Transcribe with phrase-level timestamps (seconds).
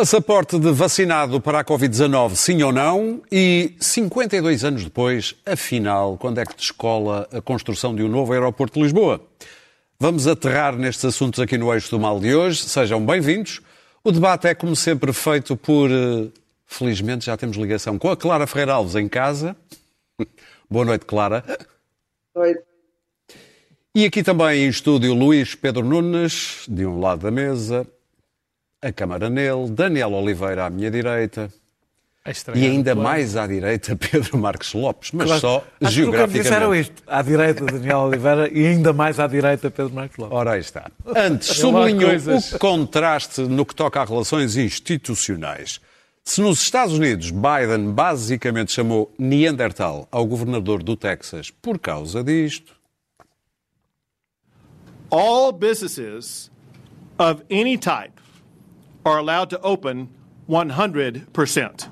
[0.00, 3.20] Passaporte de vacinado para a Covid-19, sim ou não?
[3.30, 8.78] E 52 anos depois, afinal, quando é que descola a construção de um novo aeroporto
[8.78, 9.22] de Lisboa?
[9.98, 12.62] Vamos aterrar nestes assuntos aqui no Eixo do Mal de hoje.
[12.62, 13.60] Sejam bem-vindos.
[14.02, 15.90] O debate é, como sempre, feito por.
[15.90, 16.28] eh,
[16.66, 19.54] Felizmente já temos ligação com a Clara Ferreira Alves em casa.
[20.70, 21.44] Boa noite, Clara.
[22.34, 22.56] Oi.
[23.94, 27.86] E aqui também em estúdio Luís Pedro Nunes, de um lado da mesa,
[28.82, 31.52] a Câmara nele, Daniel Oliveira à minha direita
[32.24, 33.08] É e ainda claro.
[33.08, 35.40] mais à direita Pedro Marques Lopes, mas Claro.
[35.40, 36.42] só Acho geograficamente.
[36.42, 37.02] disseram isto.
[37.06, 40.36] À direita, Daniel Oliveira e ainda mais à direita, Pedro Marcos Lopes.
[40.36, 40.90] Ora, aí está.
[41.16, 42.52] Antes, Sei lá, sublinho coisas.
[42.52, 45.80] o contraste no que toca a relações institucionais.
[46.22, 52.74] Se nos Estados Unidos Biden basicamente chamou Neandertal ao governador do Texas por causa disto,
[55.10, 56.50] all businesses
[57.18, 58.19] of any type
[59.04, 60.08] are allowed to open
[60.48, 61.88] 100%.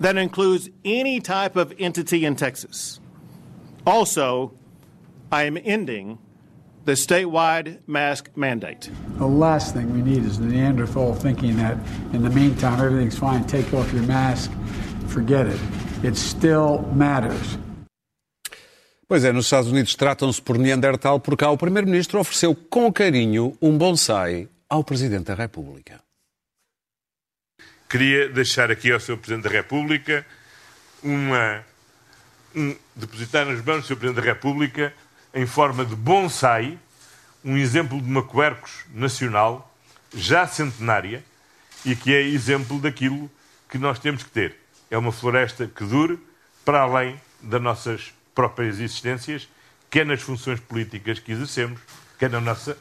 [0.00, 2.98] That includes any type of entity in Texas.
[3.86, 4.52] Also,
[5.30, 6.18] I am ending
[6.84, 8.90] the statewide mask mandate.
[9.18, 11.78] The last thing we need is Neanderthal thinking that
[12.12, 14.50] in the meantime everything's fine, take off your mask,
[15.06, 15.60] forget it.
[16.02, 17.56] It still matters.
[19.12, 23.54] Pois é, nos Estados Unidos tratam-se por Neandertal porque cá o Primeiro-Ministro ofereceu com carinho
[23.60, 26.00] um bonsai ao Presidente da República.
[27.90, 29.18] Queria deixar aqui ao Sr.
[29.18, 30.24] Presidente da República
[31.02, 31.62] uma.
[32.56, 33.96] Um, depositar nas mãos do Sr.
[33.96, 34.94] Presidente da República,
[35.34, 36.78] em forma de bonsai,
[37.44, 39.76] um exemplo de uma quercus nacional,
[40.14, 41.22] já centenária,
[41.84, 43.30] e que é exemplo daquilo
[43.68, 44.56] que nós temos que ter.
[44.90, 46.18] É uma floresta que dure
[46.64, 49.48] para além das nossas próprias existências,
[49.90, 51.80] quer nas funções políticas que exercemos,
[52.18, 52.76] quer na nossa.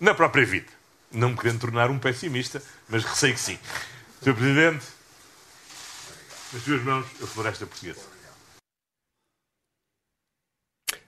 [0.00, 0.68] Na própria vida.
[1.10, 3.58] Não me querendo tornar um pessimista, mas receio que sim.
[4.22, 4.34] Sr.
[4.34, 4.86] Presidente,
[6.52, 8.12] nas suas mãos, a floresta portuguesa.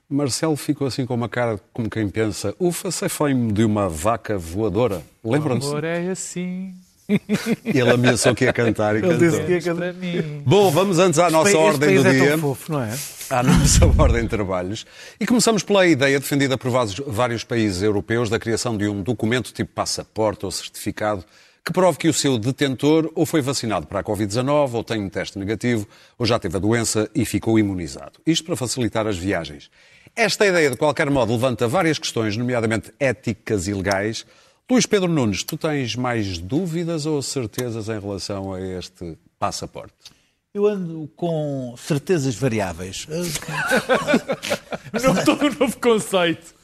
[0.09, 5.03] Marcelo ficou assim com uma cara como quem pensa: ufa, cefei-me de uma vaca voadora.
[5.25, 5.67] Lembram-se?
[5.67, 6.75] Amor é assim.
[7.65, 9.29] Ele ameaçou que ia cantar e Ele cantou.
[9.29, 9.95] disse que ia cantar.
[10.45, 12.31] Bom, vamos antes à nossa Este ordem país do é dia.
[12.31, 12.97] tão fofo, não é?
[13.31, 14.87] à nossa ordem de trabalhos.
[15.21, 19.53] E começamos pela ideia defendida por vários- vários países europeus da criação de um documento
[19.53, 21.25] tipo passaporte ou certificado
[21.65, 25.09] que prove que o seu detentor ou foi vacinado para a Covid-19 ou tem um
[25.09, 25.89] teste negativo
[26.19, 28.13] ou já teve a doença e ficou imunizado.
[28.27, 29.71] Isto para facilitar as viagens.
[30.15, 34.27] Esta ideia, de qualquer modo, levanta várias questões, nomeadamente éticas e legais.
[34.71, 39.95] Luís Pedro Nunes, tu tens mais dúvidas ou certezas em relação a este passaporte?
[40.55, 43.07] Eu ando com certezas variáveis.
[45.03, 46.55] Não estou um novo conceito.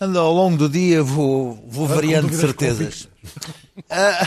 [0.00, 3.08] Ando ao longo do dia, vou, vou variando certezas.
[3.90, 4.26] Ah,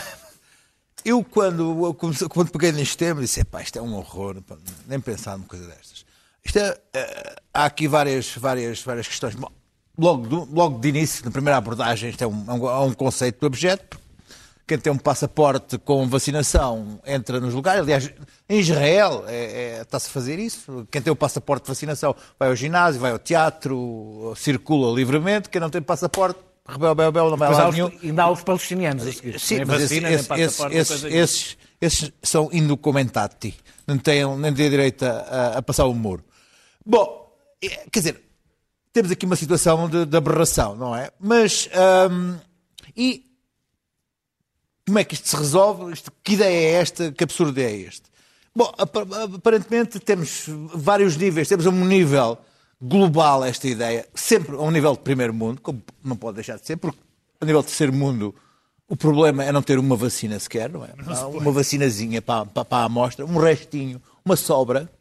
[1.03, 4.57] eu, quando, eu comecei- quando peguei neste tema, disse: "Epá, isto é um horror, pá,
[4.87, 6.05] nem pensar numa coisa destas.
[6.45, 9.33] Isto é, eh, há aqui várias, várias, várias questões.
[9.35, 9.49] Bom,
[9.97, 12.93] logo, do- logo de início, na primeira abordagem, isto é um, é um, é um
[12.93, 13.99] conceito do objeto.
[14.65, 17.81] Quem tem um passaporte com vacinação entra nos lugares.
[17.81, 18.09] Aliás,
[18.47, 20.87] em Israel é- é- está-se a fazer isso.
[20.89, 25.49] Quem tem o passaporte de vacinação vai ao ginásio, vai ao teatro, circula livremente.
[25.49, 27.91] Quem não tem passaporte, rebel, bel, bel, não vai lá nenhum.
[28.01, 29.37] ainda há os palestinianos a seguir.
[29.37, 33.53] Sim, nem mas vacina, esse- nem esse- passaporte, esses, esses, esses são indocumentati.
[33.85, 36.23] Não têm, nem têm direito a, a passar o muro.
[36.85, 37.29] Bom,
[37.61, 38.22] é, quer dizer,
[38.93, 41.09] temos aqui uma situação de, de aberração, não é?
[41.19, 41.67] Mas,
[42.11, 42.37] hum,
[42.95, 43.25] e
[44.85, 45.91] como é que isto se resolve?
[45.93, 47.11] Isto- que ideia é esta?
[47.11, 48.03] Que absurdo é este?
[48.55, 51.47] Bom, apa- aparentemente temos vários níveis.
[51.47, 52.37] Temos um nível
[52.81, 56.65] global esta ideia, sempre a um nível de primeiro mundo, como não pode deixar de
[56.67, 56.99] ser, porque
[57.41, 58.35] a nível de terceiro mundo
[58.87, 60.89] o problema é não ter uma vacina sequer, não é?
[61.41, 64.91] Uma vacinazinha para, para, para a amostra, um restinho, uma sobra.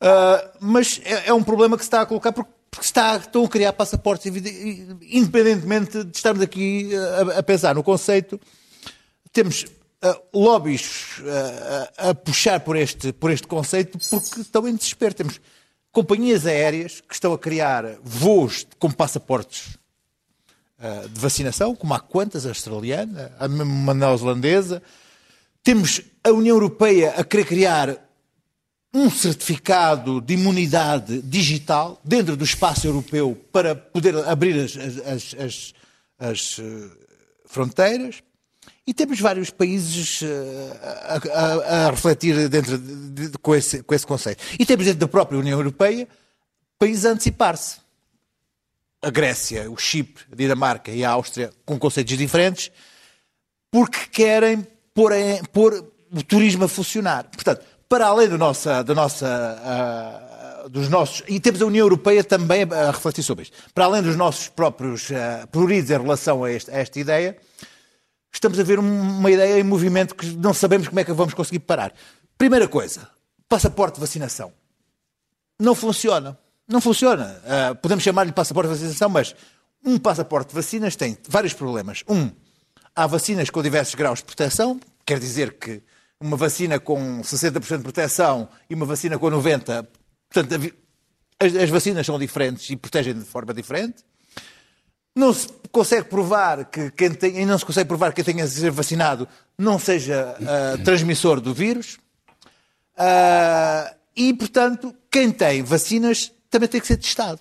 [0.00, 3.44] Ah, mas é, é um problema que se está a colocar porque, porque está, estão
[3.44, 4.26] a criar passaportes,
[5.00, 8.40] independentemente de estarmos aqui a, a pensar no conceito.
[9.32, 9.64] Temos
[10.02, 15.14] ah, lobbies ah, a, puxar por este, por este conceito porque estão em desespero.
[15.14, 15.40] Temos
[15.92, 19.78] companhias aéreas que estão a criar voos com passaportes
[20.78, 24.82] ah, de vacinação, como há quantas, a australiana, a mesma uma neozelandesa.
[25.62, 28.03] Temos a União Europeia a querer criar
[28.94, 35.74] um certificado de imunidade digital dentro do espaço europeu para poder abrir as, as- as-
[36.18, 36.90] as- eh,
[37.46, 38.22] fronteiras.
[38.86, 43.94] E temos vários países eh, a, a- a refletir dentro de- de- com, esse, com
[43.94, 44.42] esse conceito.
[44.58, 46.06] E temos dentro da própria União Europeia
[46.78, 47.78] países a antecipar-se.
[49.02, 52.70] a Grécia, o Chipre, a Dinamarca e a Áustria com conceitos diferentes,
[53.70, 55.12] porque querem pôr,
[55.52, 57.24] pôr o turismo a funcionar.
[57.24, 59.24] Portanto, para além do nossa, da nossa,
[59.62, 61.22] ah, dos nossos.
[61.28, 63.56] E temos a União Europeia também a refletir sobre isto.
[63.72, 67.36] Para além dos nossos próprios ah, pruridos em relação a, este- a esta ideia,
[68.32, 71.34] estamos a ver um- uma ideia em movimento que não sabemos como é que vamos
[71.34, 71.92] conseguir parar.
[72.36, 73.08] Primeira coisa,
[73.48, 74.52] passaporte de vacinação.
[75.56, 76.36] Não funciona.
[76.66, 77.40] Não funciona.
[77.46, 79.36] Ah, podemos chamar-lhe passaporte de vacinação, mas
[79.86, 82.02] um passaporte de vacinas tem vários problemas.
[82.08, 82.28] Um,
[82.92, 85.80] há vacinas com diversos graus de proteção, quer dizer que
[86.20, 89.86] uma vacina com 60% de proteção e uma vacina com 90%,
[90.32, 90.74] portanto,
[91.38, 94.04] as, as vacinas são diferentes e protegem de forma diferente.
[95.16, 98.46] Não se consegue provar que quem tem, e não se consegue provar que quem tenha
[98.46, 101.98] sido vacinado não seja ah, transmissor do vírus.
[102.96, 107.40] Ah, e, portanto, quem tem vacinas também tem que ser testado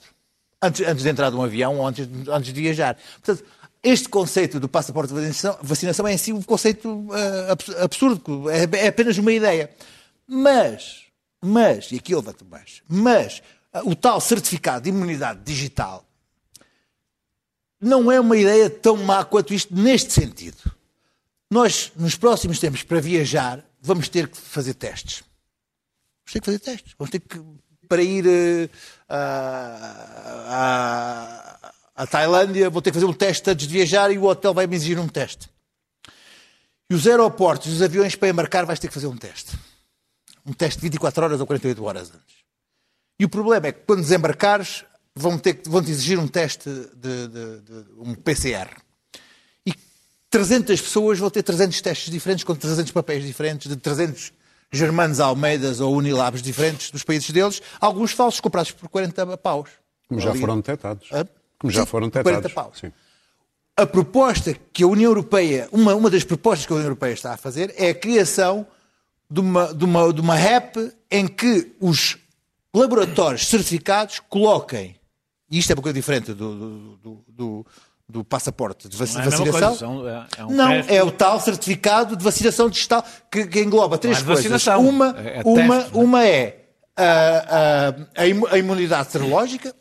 [0.63, 2.97] antes, antes de entrar de um avião ou antes, antes de viajar.
[3.21, 3.45] Portanto,
[3.83, 5.31] este conceito do passaporte de
[5.61, 7.07] vacinação, é em si um conceito
[7.49, 9.69] abs- absurdo, é, é apenas uma ideia.
[10.25, 11.03] Mas,
[11.41, 13.43] mas, e aqui leva-te mais, mas
[13.73, 16.05] ah, o tal certificado de imunidade digital
[17.79, 20.71] não é uma ideia tão má quanto isto neste sentido.
[21.51, 25.21] Nós, nos próximos tempos, para viajar, vamos ter que fazer testes.
[26.21, 26.95] Vamos ter que fazer testes.
[26.97, 27.41] Vamos ter que,
[27.89, 28.69] para ir eh,
[31.95, 34.67] à, Tailândia, vou ter que fazer um teste antes de viajar e o hotel vai
[34.67, 35.49] me exigir um teste.
[36.89, 39.57] E os aeroportos, os aviões para embarcar, vais ter que fazer um teste.
[40.45, 42.35] Um teste de 24 horas ou 48 horas antes.
[43.19, 44.83] E o problema é que quando desembarcares,
[45.15, 48.69] vão ter que- vão-te exigir um teste de, de- de- um PCR.
[49.65, 49.73] E
[50.29, 54.33] 300 pessoas vão ter 300 testes diferentes, com 300 papéis diferentes, de 300
[54.71, 59.69] Germanos Almeidas ou Unilabs diferentes dos países deles, alguns falsos comprados por 40 paus.
[60.09, 61.07] Como já foram detectados.
[61.63, 62.53] Como já foram por 40 detectados.
[62.53, 62.79] paus.
[62.79, 62.91] Sim.
[63.75, 67.33] A proposta que a União Europeia, uma, uma das propostas que a União Europeia está
[67.33, 68.67] a fazer é a criação
[69.29, 72.17] de uma, de uma, de uma app em que os
[72.75, 74.95] laboratórios certificados coloquem,
[75.49, 77.65] e isto é uma coisa diferente do, do, do, do-
[78.09, 79.51] do passaporte de vac- Não é vacinação.
[79.69, 80.93] coisa, são- é- é um não, teste.
[80.93, 84.43] é o tal certificado de vacinação digital que, que engloba três é coisas.
[84.43, 85.99] vacinação, Uma, é- é uma, teste, é?
[85.99, 89.73] uma é a, a- a imu- a imunidade serológica,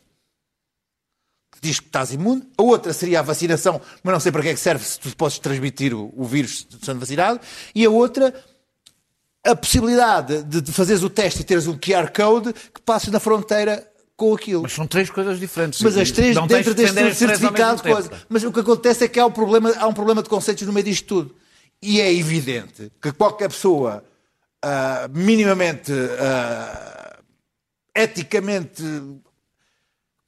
[1.63, 2.43] diz que estás imune.
[2.59, 5.17] A outra seria a vacinação, mas não sei para que é que serve se tu
[5.17, 7.41] podes transmitir o, o vírus sendo vacinado.
[7.75, 8.35] E a outra,
[9.47, 13.21] a possibilidade de, de fazeres o teste e teres um QR Code que passes na
[13.21, 14.63] fronteira com aquilo.
[14.63, 15.81] Mas são três coisas diferentes.
[15.81, 18.11] Mas as três Não dentro de deste certificado de mesmo coisa.
[18.29, 20.73] Mas o que acontece é que há um problema, há um problema de conceitos no
[20.73, 21.37] meio disto tudo.
[21.81, 24.05] E é evidente que qualquer pessoa
[24.63, 27.19] ah, minimamente ah,
[27.95, 28.83] eticamente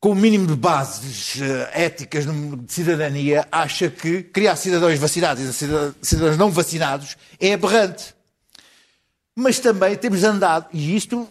[0.05, 5.51] com o mínimo de bases eh, éticas de cidadania acha que criar cidadãos vacinados e
[5.51, 8.15] cidad- cidadãos não vacinados é aberrante.
[9.35, 11.27] Mas também temos andado, e isto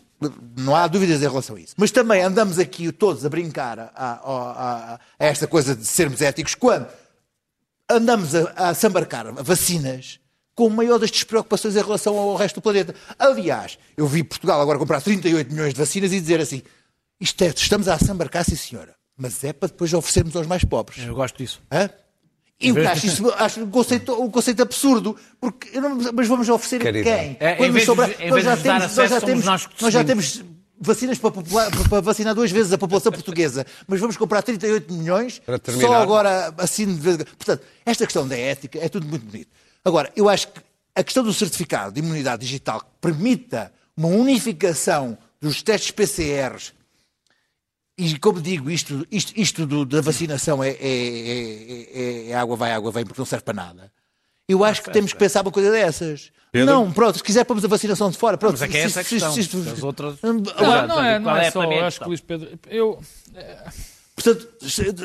[0.57, 3.91] não há dúvidas em relação a isso, mas também andamos aqui todos a brincar a,
[3.95, 6.87] a- a- esta coisa de sermos éticos quando
[7.87, 10.19] andamos a, a se embarcar vacinas
[10.55, 12.95] com maior das despreocupações em relação ao resto do planeta.
[13.19, 16.63] Aliás, eu vi Portugal agora comprar 38 milhões de vacinas e dizer assim:
[17.23, 20.63] isto é, estamos a se embarcar, sim senhora, mas é para depois oferecermos aos mais
[20.63, 21.03] pobres.
[21.05, 21.61] Eu gosto disso.
[21.71, 21.89] Hã?
[22.59, 26.47] E eu acho, isso, acho um, conceito, um conceito absurdo, porque eu não- mas vamos
[26.49, 27.37] oferecer quem?
[27.39, 29.69] É, em Quando vez de- sobra- em nós já temos- nós já acesso, temos- nós
[29.81, 30.43] nós já temos
[30.79, 35.41] vacinas para, popula- para vacinar duas vezes a população portuguesa, mas vamos comprar 38 milhões
[35.81, 37.35] só agora assim de vez em quando.
[37.37, 39.49] Portanto, esta questão da ética é tudo muito bonito.
[39.83, 40.61] Agora, eu acho que
[40.95, 46.73] a questão do certificado de imunidade digital que permita uma unificação dos testes PCRs
[47.97, 52.55] e como digo, isto, isto, isto do- da vacinação é, é- é- é- é água
[52.55, 53.91] vai, água vem, porque não serve para nada.
[54.47, 56.31] Eu acho que temos que pensar uma coisa dessas.
[56.51, 56.71] Pedro?
[56.73, 58.37] Não, pronto, se quiser pomos a vacinação de fora.
[58.37, 59.33] Pronto, Mas é que é essa a questão.
[59.33, 61.63] se- se- As outras- Agora, Não, não é, não é é a só.
[61.63, 62.05] Eu acho que?
[62.07, 62.49] Luís Pedro.
[62.69, 63.01] Eu,
[64.15, 64.47] Portanto,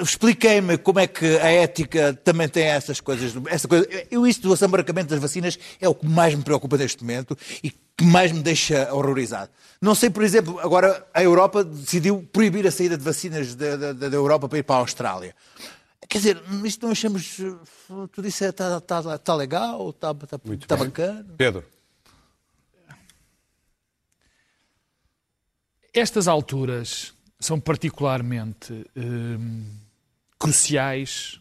[0.03, 3.33] expliquei-me como é que a ética também tem essas coisas.
[3.49, 3.89] Essa coisa.
[4.11, 7.73] Eu, isso do assambarcamento das vacinas é o que mais me preocupa neste momento e
[7.99, 9.51] que mais me deixa horrorizado.
[9.81, 13.93] Não sei, por exemplo, agora a Europa decidiu proibir a saída de vacinas da, da,
[13.93, 15.35] da Europa para ir para a Austrália.
[16.09, 17.37] Quer dizer, isto não achamos.
[18.13, 21.27] Tudo isso está tá, tá, tá legal, está tá, tá bacana.
[21.37, 21.65] Pedro,
[25.93, 29.67] estas alturas são particularmente hum,
[30.39, 31.41] cruciais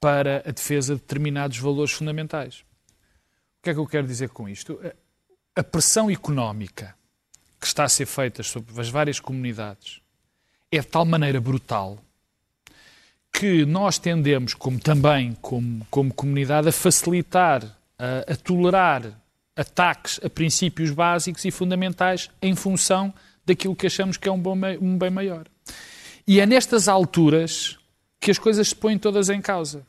[0.00, 2.64] para a defesa de determinados valores fundamentais.
[3.58, 4.80] O que é que eu quero dizer com isto?
[5.58, 6.94] A- pressão económica
[7.60, 10.00] que está a ser feita sobre as várias comunidades
[10.70, 11.98] é de tal maneira brutal
[13.32, 17.64] que nós tendemos, como também como, como comunidade, a facilitar,
[17.98, 19.20] a, a tolerar
[19.56, 23.12] ataques a princípios básicos e fundamentais em função
[23.44, 25.46] daquilo que achamos que é um, bom, um bem maior.
[26.26, 27.76] E é nestas alturas
[28.20, 29.86] que as coisas se põem todas em causa.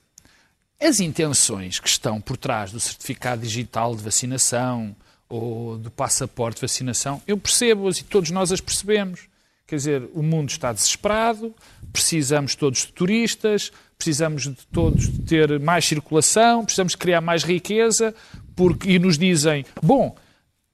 [0.81, 4.95] As intenções que estão por trás do certificado digital de vacinação
[5.29, 9.27] ou do passaporte de vacinação, eu percebo-as e todos nós as percebemos.
[9.67, 11.53] Quer dizer, o mundo está desesperado,
[11.93, 18.15] precisamos todos de turistas, precisamos de todos de ter mais circulação, precisamos criar mais riqueza,
[18.55, 20.15] porque, e nos dizem, bom,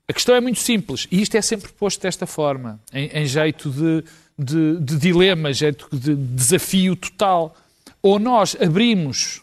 [0.07, 3.69] a questão é muito simples, e isto é sempre posto desta forma, em, em jeito
[3.69, 4.03] de,
[4.37, 7.55] de, de dilema, jeito de desafio total.
[8.01, 9.41] Ou nós abrimos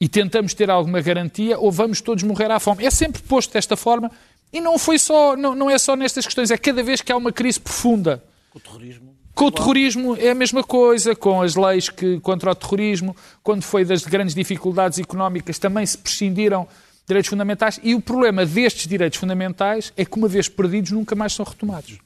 [0.00, 2.86] e tentamos ter alguma garantia, ou vamos todos morrer à fome.
[2.86, 4.10] É sempre posto desta forma,
[4.52, 7.16] e não foi só, não, não é só nestas questões, é cada vez que há
[7.16, 9.16] uma crise profunda com o terrorismo.
[9.34, 13.62] Com o terrorismo é a mesma coisa, com as leis que, contra o terrorismo, quando
[13.62, 16.68] foi das grandes dificuldades económicas, também se prescindiram
[17.06, 17.80] direitos fundamentais.
[17.82, 21.98] E o problema destes direitos fundamentais é que, uma vez perdidos, nunca mais são retomados.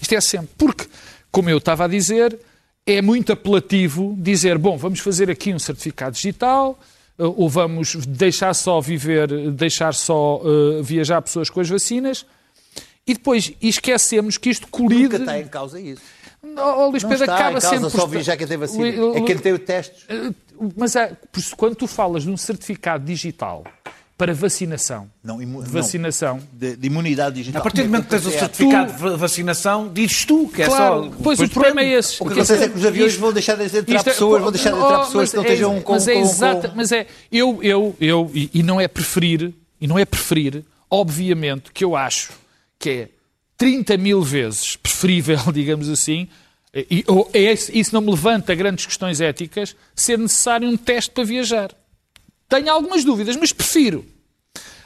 [0.00, 0.50] Isto é sempre.
[0.58, 0.86] Porque,
[1.30, 2.38] como eu estava a dizer,
[2.84, 6.78] é muito apelativo dizer, bom, vamos fazer aqui um certificado digital,
[7.18, 12.24] ou vamos deixar só viver, deixar só uh, viajar pessoas com as vacinas,
[13.06, 15.04] e depois esquecemos que isto colide...
[15.04, 16.02] Nunca está em causa isso.
[16.42, 18.86] Oh, Luís não Pedro, está acaba em causa sempre só já quem tem vacina.
[19.16, 20.04] É quem tem o teste.
[20.08, 20.30] Eh,
[20.76, 20.94] Mas
[21.56, 23.64] quando tu falas de um certificado digital
[24.18, 25.62] para vacinação, Não, imu...
[25.62, 27.60] de vacinação, não, de, de, imunidade digital.
[27.60, 29.10] A partir do momento que tens o certificado tu...
[29.10, 31.10] de vacinação, dizes tu que é claro, só...
[31.22, 32.16] Pois o problema é esse.
[32.20, 34.50] O que acontece é que os aviões isto, vão deixar de entrar pessoas, é, vão
[34.50, 35.92] deixar de entrar oh, pessoas que não é, estejam com...
[35.92, 36.76] Mas é com, exata, com...
[36.76, 41.70] mas é, eu, eu, eu, e, e não é preferir, e não é preferir, obviamente,
[41.72, 42.32] que eu acho
[42.76, 43.08] que é
[43.56, 46.28] 30 mil vezes preferível, digamos assim,
[46.74, 51.22] e, ou, é, isso não me levanta grandes questões éticas, ser necessário um teste para
[51.22, 51.70] viajar.
[52.48, 54.04] Tenho algumas dúvidas, mas prefiro.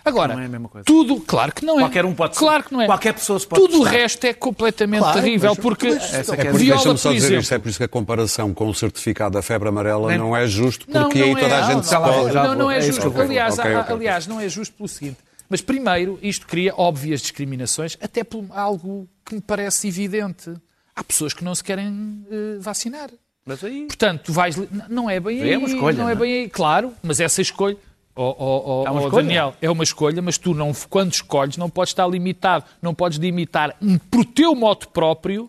[0.05, 0.85] Agora, não é a mesma coisa.
[0.85, 1.83] tudo, claro que não é.
[1.85, 2.87] Qualquer um pode Claro que não é.
[2.87, 3.91] Qualquer pessoa se pode Tudo o testar.
[3.99, 6.99] resto é completamente Claro, terrível, mas- porque mas- Essa que é a viola, deixa-me por
[6.99, 9.69] só dizer exemplo, isto, é por isso que a comparação com o certificado da febre
[9.69, 11.41] amarela Nem- não é justo, Não, porque não aí é.
[11.41, 12.35] toda a Não, gente não, se vou, pode...
[12.35, 13.01] Não, não é É isso justo.
[13.03, 13.23] que eu vou.
[13.23, 13.95] aliás, Ok, há- ok.
[13.95, 15.19] aliás, não é justo pelo seguinte.
[15.49, 20.53] Mas primeiro, isto cria óbvias discriminações, até por algo que me parece evidente.
[20.97, 23.09] Há pessoas que não se querem eh, vacinar.
[23.45, 23.87] Mas aí...
[23.87, 24.57] Portanto, tu vais.
[24.89, 25.53] Não é bem aí.
[25.53, 26.27] É uma escolha, não é não é?
[26.27, 26.49] bem aí.
[26.49, 27.77] Claro, mas essa escolha.
[28.15, 29.23] Oh, oh, oh, É uma escolha.
[29.23, 33.19] Daniel, é uma escolha, mas tu não, quando escolhes, não podes estar limitado, não podes
[33.19, 33.75] limitar
[34.11, 35.49] por teu modo próprio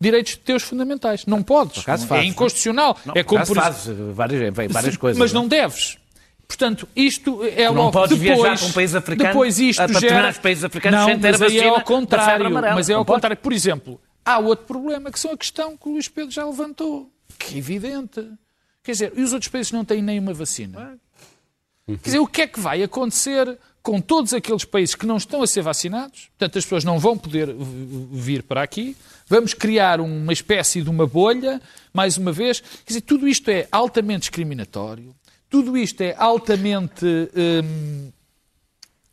[0.00, 1.26] direitos teus fundamentais.
[1.26, 1.80] Não podes.
[1.80, 2.96] acaso é fazes, inconstitucional.
[3.04, 5.18] Não, é como por fazes várias, várias coisas.
[5.18, 5.98] mas não deves.
[6.46, 9.86] Portanto, isto é não logo podes depois, viajar para um país africano, depois isto para
[9.88, 10.00] gera...
[10.00, 12.50] determinados países africanos não, sem ter mas é vacina ao da febre contrário.
[12.74, 13.36] Mas é ao Não contrário.
[13.36, 17.10] Por exemplo, há outro problema que são a questão que o Luís Pedro já levantou,
[17.38, 18.24] que é evidente.
[18.82, 20.98] Quer dizer, e os outros países não têm nenhuma vacina?
[21.86, 25.42] Quer dizer, o que é que vai acontecer com todos aqueles países que não estão
[25.42, 26.28] a ser vacinados?
[26.36, 27.48] Portanto, as pessoas não vão poder
[28.12, 28.96] vir para aqui.
[29.26, 31.60] Vamos criar uma espécie de uma bolha,
[31.92, 32.60] mais uma vez.
[32.60, 35.14] Quer dizer, tudo isto é altamente discriminatório.
[35.48, 37.04] Tudo isto é altamente.
[37.06, 38.12] hum,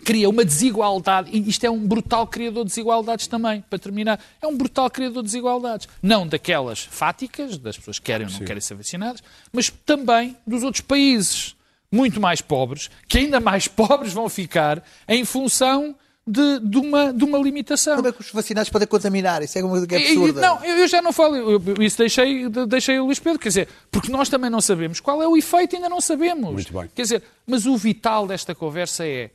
[0.05, 4.19] cria uma desigualdade, e isto é um brutal criador de desigualdades também, para terminar.
[4.41, 5.89] É um brutal criador de desigualdades.
[6.01, 9.21] Não daquelas fáticas, das pessoas que querem ou não querem ser vacinadas,
[9.51, 11.55] mas também dos outros países
[11.91, 15.95] muito mais pobres, que ainda mais pobres vão ficar em função
[16.27, 17.95] de, de uma, de uma limitação.
[17.97, 19.41] Como é que os vacinados podem contaminar?
[19.43, 20.41] Isso é uma coisa que é absurda.
[20.41, 23.39] Não, eu eu já não falo, eu- eu- isso deixei, de- deixei o Luís Pedro,
[23.39, 26.51] quer dizer, porque nós também não sabemos qual é o efeito, ainda não sabemos.
[26.51, 26.89] Muito bem.
[26.95, 29.29] Quer dizer, mas o vital desta conversa é,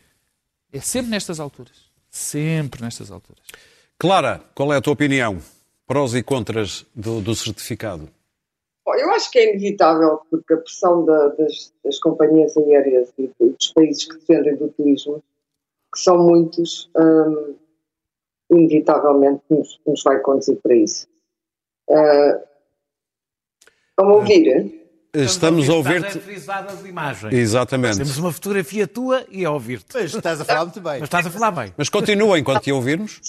[0.73, 1.91] é sempre nestas alturas.
[2.11, 3.43] Sempre nestas alturas.
[3.99, 5.39] Clara, qual é a tua opinião?
[5.87, 8.09] Prós e contras do, do certificado?
[8.85, 13.31] Bom, Eu acho que é inevitável, porque a pressão da- das, das companhias aéreas e
[13.41, 15.23] dos países que dependem do turismo,
[15.93, 17.57] que são muitos, hum,
[18.51, 21.07] inevitavelmente nos, nos vai conduzir para isso.
[21.89, 22.49] Uh,
[23.91, 24.80] Estão a ouvir?
[25.13, 26.19] Estamos a ouvir-te.
[26.19, 27.33] as imagens.
[27.35, 27.97] Exatamente.
[27.99, 29.95] Temos uma fotografia tua e a ouvir-te.
[29.95, 30.95] Mas estás a falar muito bem.
[31.01, 31.75] Mas estás a falar bem.
[31.77, 33.21] Mas continua enquanto te ouvirmos.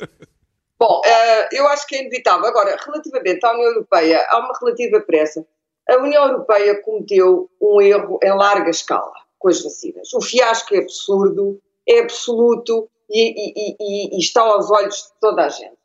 [0.79, 2.45] Bom, eh, eu acho que é inevitável.
[2.47, 5.45] Agora, relativamente à União Europeia, há uma relativa pressa.
[5.89, 10.13] A União Europeia cometeu um erro em larga escala com as vacinas.
[10.13, 15.45] O fiasco é absurdo, é absoluto e- e- e- e está aos olhos de toda
[15.45, 15.80] a gente.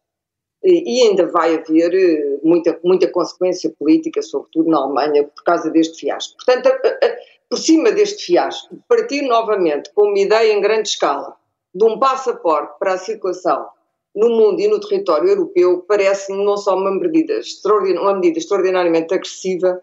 [0.69, 6.01] E, ainda vai haver eh, muita, muita consequência política, sobretudo na Alemanha, por causa deste
[6.01, 6.35] fiasco.
[6.45, 7.17] Portanto, a- a-
[7.49, 11.37] por cima deste fiasco, partir novamente com uma ideia em grande escala
[11.73, 13.67] de um passaporte para a circulação
[14.15, 17.39] no mundo e no território europeu parece-me não só uma medida,
[18.01, 19.79] uma medida extraordinariamente agressiva,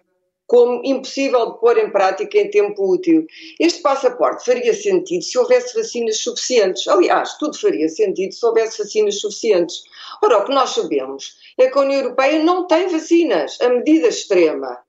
[0.47, 3.25] como impossível de pôr em prática em tempo útil.
[3.59, 6.87] Este passaporte faria sentido se houvesse vacinas suficientes.
[6.87, 9.83] Aliás, tudo faria sentido se houvesse vacinas suficientes.
[10.21, 13.57] Ora, o que nós sabemos é que a União Europeia não tem vacinas.
[13.61, 14.79] A medida extrema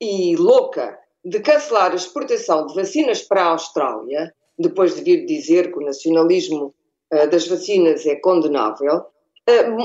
[0.00, 5.70] e louca de cancelar a exportação de vacinas para a Austrália, depois de vir dizer
[5.70, 6.74] que o nacionalismo
[7.12, 9.04] uh, das vacinas é condenável,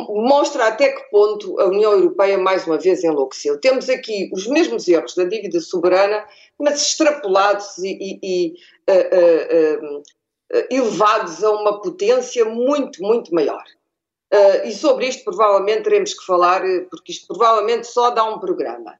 [0.10, 3.60] mostra até que ponto a União Europeia mais uma vez enlouqueceu.
[3.60, 6.26] Temos aqui os mesmos erros da dívida soberana,
[6.60, 8.54] mas extrapolados e, e, e
[8.90, 10.04] uh,
[10.70, 13.64] elevados a uma potência muito, muito maior.
[14.64, 18.94] e sobre isto provavelmente teremos que falar, porque isto provavelmente só dá um programa.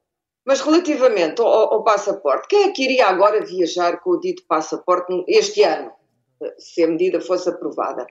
[0.46, 5.24] Mas relativamente ao, ao, passaporte, quem é que iria agora viajar com o dito passaporte
[5.26, 5.90] este ano,
[6.56, 8.06] se a medida fosse aprovada?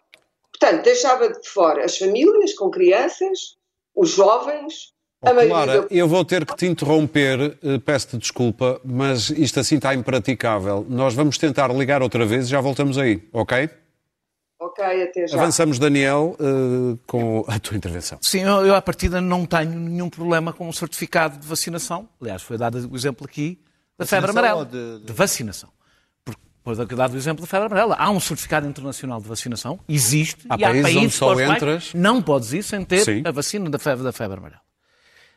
[0.65, 3.55] Portanto, deixava de fora as famílias com crianças,
[3.95, 5.53] os jovens, oh, a maioria...
[5.53, 10.83] Clara, eu vou ter que te interromper, eh, peço-te desculpa, mas isto assim está impraticável.
[10.89, 13.69] Nós vamos tentar ligar outra vez e já voltamos aí, ok?
[14.59, 15.37] Ok, até já.
[15.37, 18.17] Avançamos, Daniel, uh, com a tua intervenção.
[18.23, 22.09] Sim, eu, eu à partida não tenho nenhum problema com o certificado de vacinação.
[22.19, 23.59] Aliás, foi dado o exemplo aqui
[23.99, 24.65] da febre amarela.
[24.65, 25.05] De, de...
[25.05, 25.13] de,
[26.73, 26.87] vacinação.
[26.87, 27.95] Foi dado o exemplo da febre amarela.
[27.95, 31.93] Há um certificado internacional de vacinação, existe, há e há países, países só entras...
[31.93, 33.23] não podes ir sem ter Sim.
[33.25, 34.61] a vacina da febre, da febre amarela.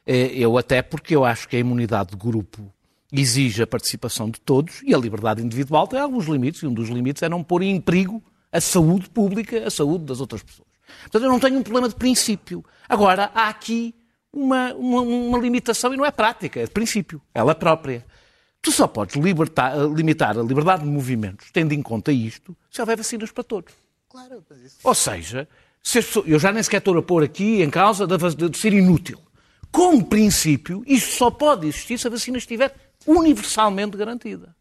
[0.06, 2.72] Eh, eu até porque eu acho que a imunidade de grupo
[3.12, 6.88] exige a participação de todos e a liberdade individual tem alguns limites, e um dos
[6.88, 10.68] limites é não pôr em perigo a saúde pública, a saúde das outras pessoas.
[11.02, 12.64] Portanto, eu não tenho um problema de princípio.
[12.88, 13.94] Agora, há aqui
[14.32, 18.04] uma, uma, uma limitação e não é prática, é de princípio, ela própria.
[18.60, 22.96] Tu só podes libertar, limitar a liberdade de movimentos, tendo em conta isto, se houver
[22.96, 23.72] vacinas para todos.
[24.08, 24.78] Claro, isso...
[24.82, 25.48] Ou seja,
[25.82, 28.72] se pessoas, eu já nem sequer estou a pôr aqui em causa de, de ser
[28.72, 29.20] inútil.
[29.70, 32.74] Como princípio, isto só pode existir se a vacina estiver
[33.06, 34.56] universalmente garantida.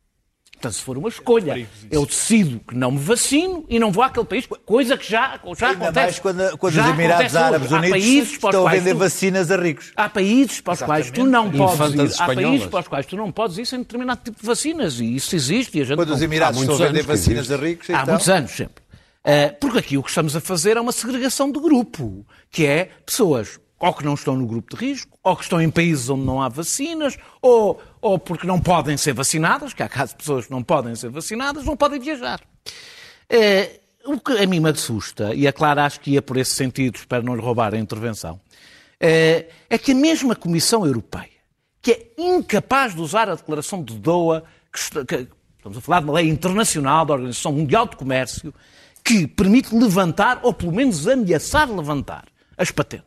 [0.58, 4.26] Portanto, se for uma escolha, eu decido que não me vacino e não vou àquele
[4.26, 5.94] país, coisa que já, já Ainda acontece.
[5.94, 9.92] mais quando, quando os Emirados Árabes Unidos estão a vender tu, vacinas a ricos.
[9.96, 13.16] Há países para os quais tu não podes ir, há países para os quais tu
[13.16, 15.78] não podes ir sem determinado tipo de vacinas e isso existe.
[15.78, 18.06] E a gente quando não, os Emirados estão a vender vacinas a ricos, Há então...
[18.08, 18.84] muitos anos sempre.
[19.20, 22.90] Uh, porque aqui o que estamos a fazer é uma segregação de grupo, que é
[23.06, 26.24] pessoas ou que não estão no grupo de risco, ou que estão em países onde
[26.24, 30.46] não há vacinas, ou, ou porque não podem ser vacinadas, que há casos de pessoas
[30.46, 32.40] que não podem ser vacinadas, não podem viajar.
[33.30, 36.52] É, o que a mim me assusta, e a Clara acho que ia por esse
[36.52, 38.40] sentido, espero não lhe roubar a intervenção,
[39.00, 41.38] é, é que a mesma Comissão Europeia,
[41.82, 46.06] que é incapaz de usar a declaração de Doha, que, que, estamos a falar de
[46.06, 48.54] uma lei internacional da Organização Mundial de Comércio,
[49.04, 52.26] que permite levantar, ou pelo menos ameaçar levantar,
[52.58, 53.07] as patentes.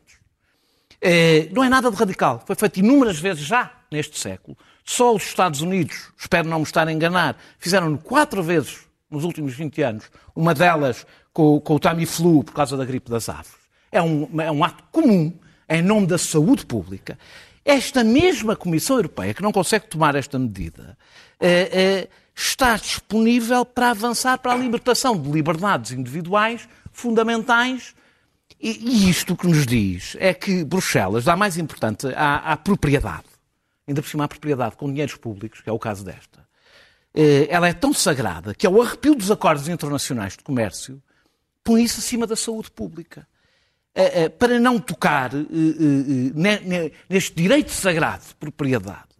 [1.01, 2.43] É, não é nada de radical.
[2.45, 4.55] Foi feito inúmeras vezes já neste século.
[4.83, 9.53] Só os Estados Unidos, espero não me estar a enganar, fizeram quatro vezes nos últimos
[9.53, 13.51] 20 anos, uma delas com, com o Tamiflu por causa da gripe das aves.
[13.91, 15.33] É um, é um ato comum
[15.67, 17.17] em nome da saúde pública.
[17.63, 20.97] Esta mesma Comissão Europeia, que não consegue tomar esta medida,
[21.39, 27.93] é, é, está disponível para avançar para a libertação de liberdades individuais fundamentais
[28.61, 33.25] e, e isto que nos diz é que Bruxelas dá mais importante à, à propriedade,
[33.87, 36.41] ainda por cima à propriedade com dinheiros públicos, que é o caso desta.
[37.13, 41.01] Eh, ela é tão sagrada que, ao arrepio dos acordos internacionais de comércio,
[41.63, 43.27] põe isso acima da saúde pública.
[43.93, 45.31] Eh, eh, para não tocar
[47.09, 49.11] neste direito sagrado de propriedade,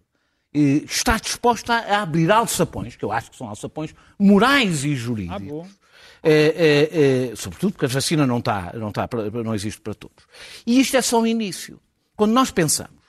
[0.54, 5.81] está disposta a abrir alçapões, que eu acho que são alçapões morais e jurídicos, ah,
[6.24, 9.10] é, é, é, sobretudo porque a vacina não, está, não, está,
[9.44, 10.24] não existe para todos.
[10.66, 11.80] E isto é só o início.
[12.16, 13.02] Quando nós pensamos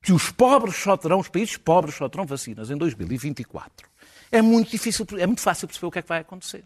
[0.00, 3.88] que os pobres só terão, os países pobres só terão vacinas em 2024,
[4.30, 6.64] é muito difícil, é muito fácil perceber o que é que vai acontecer.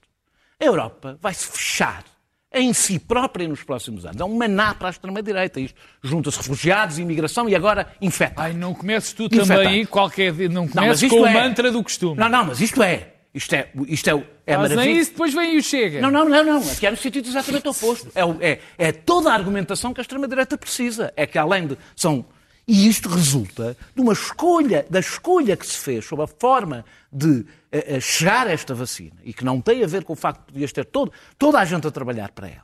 [0.61, 2.05] A Europa vai se fechar
[2.53, 4.21] em si própria nos próximos anos.
[4.21, 5.61] É um maná para a extrema-direita.
[6.03, 8.43] Junta-se refugiados, imigração e agora infecta.
[8.43, 10.33] Ai, não comeces tu também qualquer...
[10.51, 11.33] Não comeces não, com o é...
[11.33, 12.17] mantra do costume.
[12.17, 15.57] Não, não, mas isto é isto é, isto é, é Mas nem isso depois vem
[15.57, 16.01] e o chega.
[16.01, 16.71] Não, não, não, não.
[16.71, 18.09] Aqui é no sentido exatamente oposto.
[18.15, 21.13] É, é, é toda a argumentação que a extrema-direita precisa.
[21.17, 21.79] É que além de.
[21.97, 22.25] São,
[22.67, 27.27] e isto resulta de uma escolha, da escolha que se fez sobre a forma de
[27.41, 30.53] uh, chegar a esta vacina e que não tem a ver com o facto de
[30.53, 32.63] podias ter todo, toda a gente a trabalhar para ela.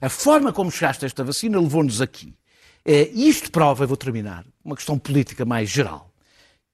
[0.00, 2.34] A forma como chegaste a esta vacina levou-nos aqui.
[2.86, 6.07] Uh, e isto prova, eu vou terminar, uma questão política mais geral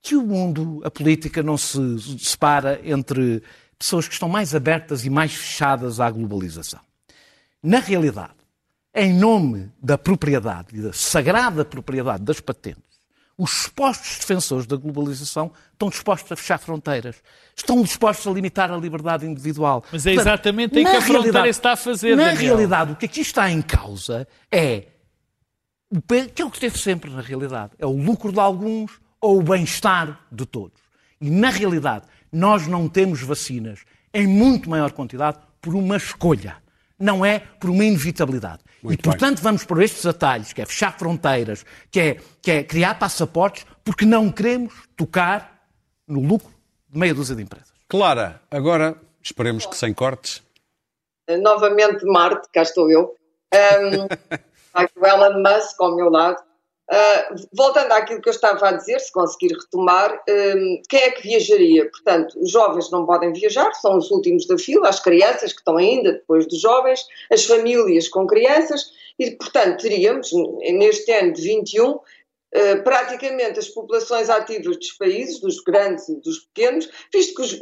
[0.05, 1.79] que o mundo, a política, não se
[2.19, 3.43] separa entre
[3.79, 6.81] pessoas que estão mais abertas e mais fechadas à globalização.
[7.62, 8.35] Na realidade,
[8.95, 12.85] em nome da propriedade e da sagrada propriedade das patentes,
[13.37, 17.17] Os supostos defensores da globalização estão dispostos a fechar fronteiras,
[17.57, 19.83] estão dispostos a limitar a liberdade individual.
[19.90, 22.57] Mas é exatamente aí que a fronteira está a fazer, Na Daniel.
[22.57, 24.85] realidade, o que aqui está em causa é
[26.35, 27.73] que é o que esteve sempre na realidade.
[27.77, 30.83] É o lucro de alguns ou o bem-estar de todos.
[31.19, 33.81] E na realidade, nós não temos vacinas
[34.13, 36.59] em muito maior quantidade por uma escolha.
[36.99, 38.63] Não é por uma inevitabilidade.
[38.83, 42.63] Muito e, portanto, vamos por estes atalhos, que é fechar fronteiras, que é, que é
[42.63, 45.69] criar passaportes, porque não queremos tocar
[46.07, 46.53] no lucro
[46.87, 47.73] de meia dúzia de empresas.
[47.89, 50.43] Clara, agora esperemos que sem cortes.
[51.41, 53.15] novamente de Marte, cá estou eu,
[53.55, 54.05] um,
[55.01, 56.43] o Elon Musk ao meu lado.
[56.92, 61.23] Uh, voltando àquilo que eu estava a dizer, se conseguir retomar, um, quem é que
[61.23, 61.90] viajaria?
[61.90, 65.79] Portanto, os jovens não podem viajar, são os últimos da fila, as crianças que estão
[65.79, 67.01] ainda depois dos jovens,
[67.33, 72.01] as famílias com crianças, e portanto teríamos, neste ano de 21,
[72.57, 77.59] Uh, praticamente as populações ativas dos países, dos grandes e dos pequenos, visto que os,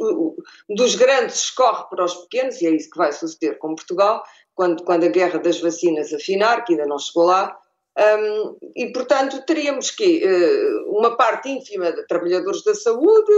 [0.69, 4.83] dos grandes escorre para os pequenos, e é isso que vai suceder com Portugal, quando,
[4.83, 7.57] quando a guerra das vacinas afinar, que ainda não chegou lá,
[7.97, 13.31] um, e portanto teríamos que uh, uma parte ínfima de trabalhadores da saúde,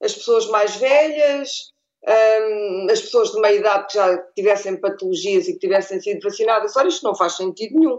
[0.00, 1.72] as pessoas mais velhas,
[2.06, 6.76] um, as pessoas de meia idade que já tivessem patologias e que tivessem sido vacinadas.
[6.76, 7.98] Ora, isto não faz sentido nenhum.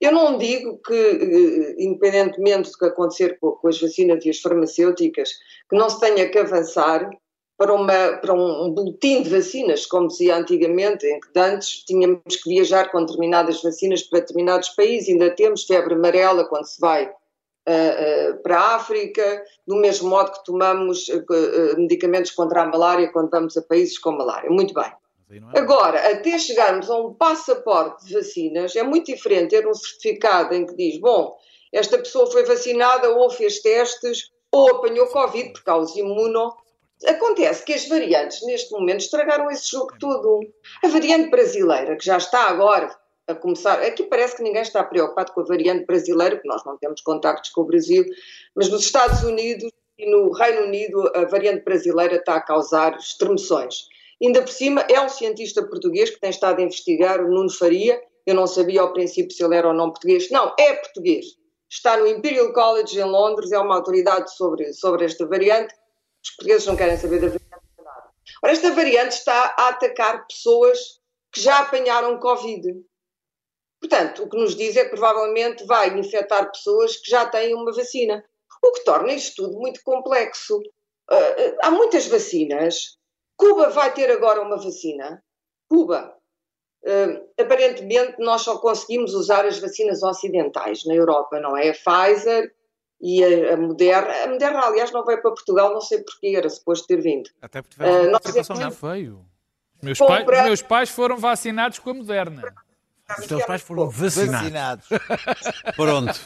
[0.00, 4.40] Eu não digo que, eh, independentemente do que acontecer com, com, as vacinas e as
[4.40, 5.30] farmacêuticas,
[5.70, 7.08] que não se tenha que avançar
[7.56, 12.36] para, uma, para um, um boletim de vacinas, como dizia antigamente, em que antes tínhamos
[12.42, 17.06] que viajar com determinadas vacinas para determinados países, ainda temos febre amarela quando se vai
[17.06, 23.12] uh, uh, para a África, do mesmo modo que tomamos uh, medicamentos contra a malária
[23.12, 24.50] quando vamos a países com malária.
[24.50, 24.92] Muito bem.
[25.56, 30.64] Agora, até chegarmos a um passaporte de vacinas, é muito diferente ter um certificado em
[30.64, 31.36] que diz, bom,
[31.72, 36.54] esta pessoa foi vacinada ou fez testes ou apanhou Covid, por causa imuno.
[37.06, 40.40] Acontece que as variantes, neste momento, estragaram esse jogo todo.
[40.82, 42.94] A variante brasileira, que já está agora
[43.26, 46.76] a começar, aqui parece que ninguém está preocupado com a variante brasileira, porque nós não
[46.78, 48.04] temos contactos com o Brasil,
[48.54, 53.86] mas nos Estados Unidos e no Reino Unido a variante brasileira está a causar estremeções.
[54.22, 58.00] Ainda por cima, é um cientista português que tem estado a investigar, o Nuno Faria.
[58.26, 60.30] Eu não sabia ao princípio se ele era ou não português.
[60.30, 61.26] Não, é português.
[61.68, 65.74] Está no Imperial College em Londres, é uma autoridade sobre, sobre esta variante.
[66.24, 68.34] Os portugueses não querem saber da variante de.
[68.42, 71.00] Ora, esta variante está a atacar pessoas
[71.32, 72.62] que já apanharam Covid.
[73.80, 77.72] Portanto, o que nos diz é que provavelmente vai infectar pessoas que já têm uma
[77.72, 78.24] vacina.
[78.62, 80.58] O que torna isto tudo muito complexo.
[81.10, 82.96] Uh, há muitas vacinas
[83.36, 85.22] Cuba vai ter agora uma vacina.
[85.68, 86.16] Cuba.
[86.84, 91.70] Uh, aparentemente, nós só conseguimos usar as vacinas ocidentais na Europa, não é?
[91.70, 92.54] A Pfizer
[93.06, 94.12] e a, a Moderna.
[94.24, 97.28] A Moderna, aliás, não veio para Portugal, não sei porquê, era suposto ter vindo.
[97.42, 99.26] Até porque tiveram uh, uma participação já veio.
[99.76, 102.54] Os meus, pai, os meus pais foram vacinados com a Moderna.
[103.18, 104.88] Os teus pais foram vacinados.
[104.88, 104.88] vacinados.
[105.76, 106.18] Pronto.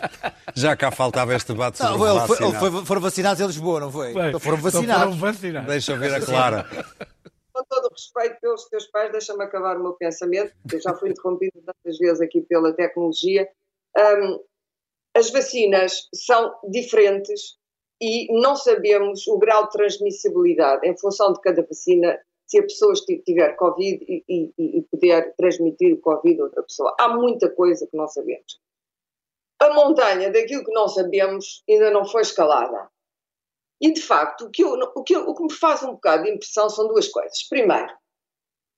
[0.55, 2.65] Já cá faltava este debate sobre Não, ele foi- vacinado.
[2.67, 4.15] ele foi- foram vacinados em Lisboa, não foi?
[4.15, 5.19] Bem, Então foram então vacinados.
[5.19, 5.69] foram vacinados.
[5.69, 6.65] Deixa eu ver a Clara.
[7.53, 10.95] Com todo o respeito pelos teus pais, deixa-me acabar o meu pensamento, porque eu já
[10.95, 13.49] fui interrompido tantas vezes aqui pela tecnologia.
[13.97, 14.39] Um,
[15.19, 17.57] as vacinas são diferentes
[18.01, 22.95] e não sabemos o grau de transmissibilidade em função de cada vacina, se a pessoa
[23.27, 26.95] tiver Covid e, e- e puder transmitir o Covid a outra pessoa.
[26.99, 28.61] Há muita coisa que não sabemos.
[29.61, 32.89] A montanha daquilo que não sabemos ainda não foi escalada.
[33.81, 36.23] E, de facto, o que, eu- o que eu- o que me faz um bocado
[36.25, 37.43] de impressão são duas coisas.
[37.49, 37.93] Primeiro,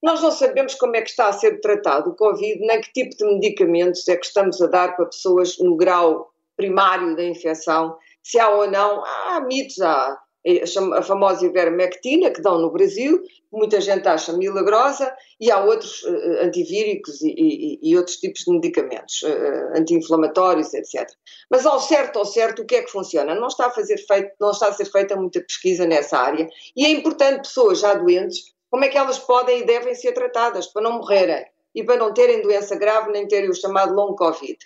[0.02, 3.14] nós não sabemos como é que está a ser tratado o Covid, nem que tipo
[3.14, 6.29] de medicamentos é que estamos a dar para pessoas no grau
[6.60, 9.02] primário da infecção, se há ou não.
[9.04, 10.18] Há mitos, há
[10.62, 13.20] a cham- a famosa ivermectina que dão no Brasil,
[13.52, 18.52] muita gente acha milagrosa, e há outros eh, antivíricos e, e- e outros tipos de
[18.52, 21.06] medicamentos, eh, anti-inflamatórios, etc.
[21.50, 23.34] Mas ao certo, ao certo, o que é que funciona?
[23.34, 26.46] Não está a, fazer feito, não está a ser feita muita pesquisa nessa área
[26.76, 28.38] e é importante pessoas já doentes,
[28.70, 31.44] como é que elas podem e devem ser tratadas para não morrerem
[31.74, 34.56] e para não terem doença grave nem terem o chamado long Covid.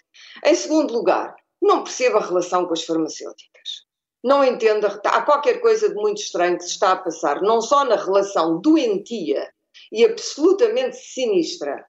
[0.44, 3.84] Em segundo lugar, não percebo a relação com as farmacêuticas.
[4.22, 7.84] Não entendo, há qualquer coisa de muito estranho que se está a passar, não só
[7.84, 9.52] na relação doentia
[9.90, 11.84] e absolutamente sinistra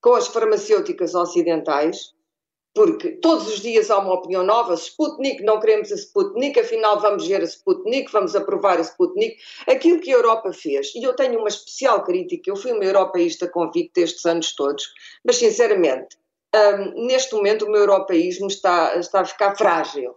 [0.00, 2.12] com as farmacêuticas ocidentais,
[2.74, 7.26] porque todos os dias há uma opinião nova, Sputnik, não queremos a Sputnik, afinal vamos
[7.26, 9.36] ver a Sputnik, vamos aprovar a Sputnik.
[9.66, 13.48] Aquilo que a Europa fez, e eu tenho uma especial crítica, eu fui uma europeísta
[13.48, 14.84] convicta estes anos todos,
[15.24, 16.16] mas sinceramente,
[16.54, 20.16] hum, neste momento o meu europeísmo está, está a ficar frágil.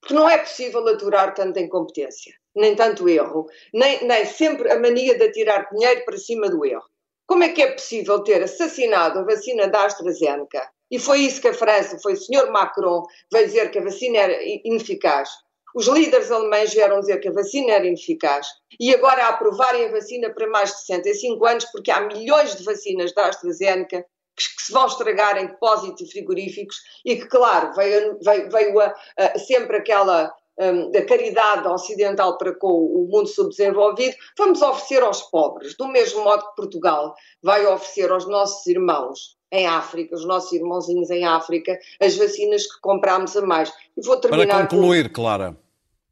[0.00, 5.16] Porque não é possível aturar tanta incompetência, nem tanto erro, nem, nem sempre a mania
[5.16, 6.88] de atirar dinheiro para cima do erro.
[7.26, 10.68] Como é que é possível ter assassinado a vacina da AstraZeneca?
[10.90, 14.18] E foi isso que a França, foi o senhor Macron, veio dizer que a vacina
[14.18, 15.28] era ineficaz.
[15.72, 18.48] Os líderes alemães vieram dizer que a vacina era ineficaz
[18.80, 23.14] e agora aprovarem a vacina para mais de 65 anos, porque há milhões de vacinas
[23.14, 24.04] da AstraZeneca
[24.46, 29.38] que, se vão estragar em depósitos frigoríficos e que, claro, veio, veio, veio a, a,
[29.38, 35.74] sempre aquela um, da caridade ocidental para com o mundo subdesenvolvido, vamos oferecer aos pobres,
[35.76, 41.10] do mesmo modo que Portugal vai oferecer aos nossos irmãos em África, os nossos irmãozinhos
[41.10, 43.72] em África, as vacinas que comprámos a mais.
[43.96, 45.14] E vou terminar Para concluir, com...
[45.14, 45.56] Clara.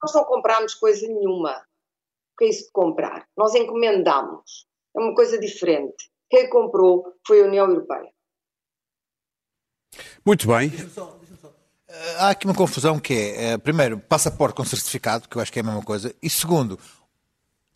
[0.02, 1.52] Nós não comprámos coisa nenhuma.
[1.52, 3.28] O que é isso de comprar?
[3.36, 4.66] Nós encomendámos.
[4.96, 6.10] É uma coisa diferente.
[6.30, 8.10] Quem comprou foi a União Europeia.
[10.24, 10.72] Muito bem.
[12.18, 15.58] Há aqui uma confusão que é, eh, primeiro, passaporte com certificado, que eu acho que
[15.58, 16.78] é a mesma coisa, e segundo,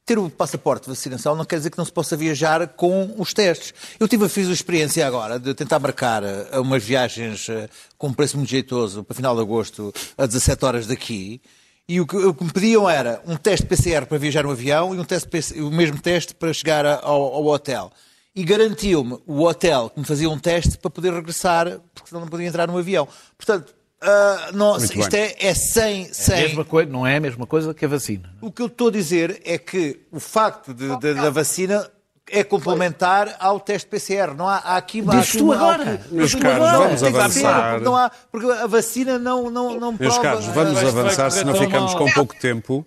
[0.05, 3.33] ter o passaporte de vacinação não quer dizer que não se possa viajar com os
[3.33, 3.73] testes.
[3.99, 8.13] Eu tive, fiz a experiência agora de tentar marcar eh, umas viagens eh, com um
[8.13, 11.41] preço muito jeitoso para final de agosto a 17 horas daqui.
[11.89, 14.95] E o que, o que me pediam era um teste PCR para viajar no avião
[14.95, 17.93] e um teste o mesmo teste para chegar ao, ao hotel.
[18.35, 22.29] E garantiu-me o hotel que me fazia um teste para poder regressar, porque senão não
[22.29, 23.07] podia entrar no avião.
[23.37, 26.13] Portanto, Uh, não, isto é, é sem.
[26.13, 26.35] sem...
[26.35, 28.35] É a mesma coisa, não é a mesma coisa que a vacina.
[28.41, 31.89] O que eu estou a dizer é que o facto de, de, da vacina
[32.29, 34.35] é complementar ao teste PCR.
[34.35, 36.05] Não há, há aqui Diz tu agora.
[36.11, 37.81] Meus caros, vamos avançar.
[37.81, 40.23] Não há, porque a vacina não, não, não Meus prova.
[40.23, 42.85] caros, vamos avançar, senão ficamos com pouco tempo.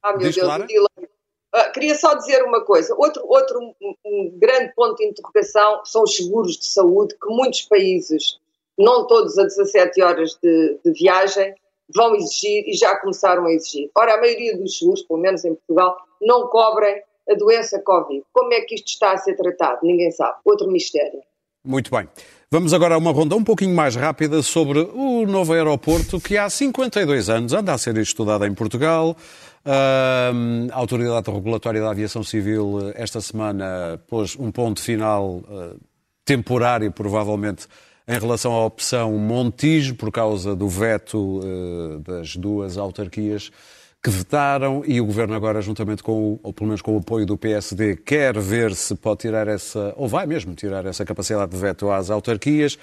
[0.00, 0.66] Ah, meu Diz, Deus, Clara?
[1.54, 2.94] Uh, queria só dizer uma coisa.
[2.96, 3.60] Outro, outro
[4.04, 8.38] um, grande ponto de interrogação são os seguros de saúde que muitos países
[8.78, 11.54] não todos a 17 horas de, de, viagem,
[11.94, 13.90] vão exigir e já começaram a exigir.
[13.96, 18.24] Ora, a maioria dos seguros, pelo menos em Portugal, não cobrem a doença Covid.
[18.32, 19.80] Como é que isto está a ser tratado?
[19.82, 20.38] Ninguém sabe.
[20.44, 21.20] Outro mistério.
[21.64, 22.08] Muito bem.
[22.50, 26.48] Vamos agora a uma ronda um pouquinho mais rápida sobre o novo aeroporto que há
[26.48, 29.16] 52 anos anda a ser estudado em Portugal.
[29.64, 35.80] A Autoridade Regulatória da Aviação Civil esta semana pôs um ponto final uh,
[36.24, 37.66] temporário, provavelmente,
[38.06, 43.50] em relação à opção Montijo, por causa do veto uh, das duas autarquias
[44.02, 47.38] que vetaram, e o Governo agora, juntamente com, ou pelo menos com o apoio do
[47.38, 51.90] PSD, quer ver se pode tirar essa, ou vai mesmo tirar essa capacidade de veto
[51.90, 52.76] às autarquias.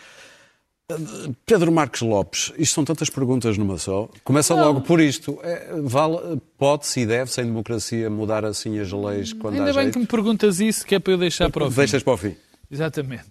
[1.45, 4.09] Pedro Marques Lopes, isto são tantas perguntas numa só.
[4.23, 4.63] Começa não.
[4.63, 5.39] logo por isto.
[5.43, 9.83] É, vale, Pode-se e deve, sem democracia, mudar assim as leis quando Ainda há bem
[9.83, 9.93] jeito?
[9.93, 11.75] que me perguntas isso, que é para eu deixar para o fim.
[11.77, 12.35] Deixas para o fim.
[12.69, 13.29] Exatamente.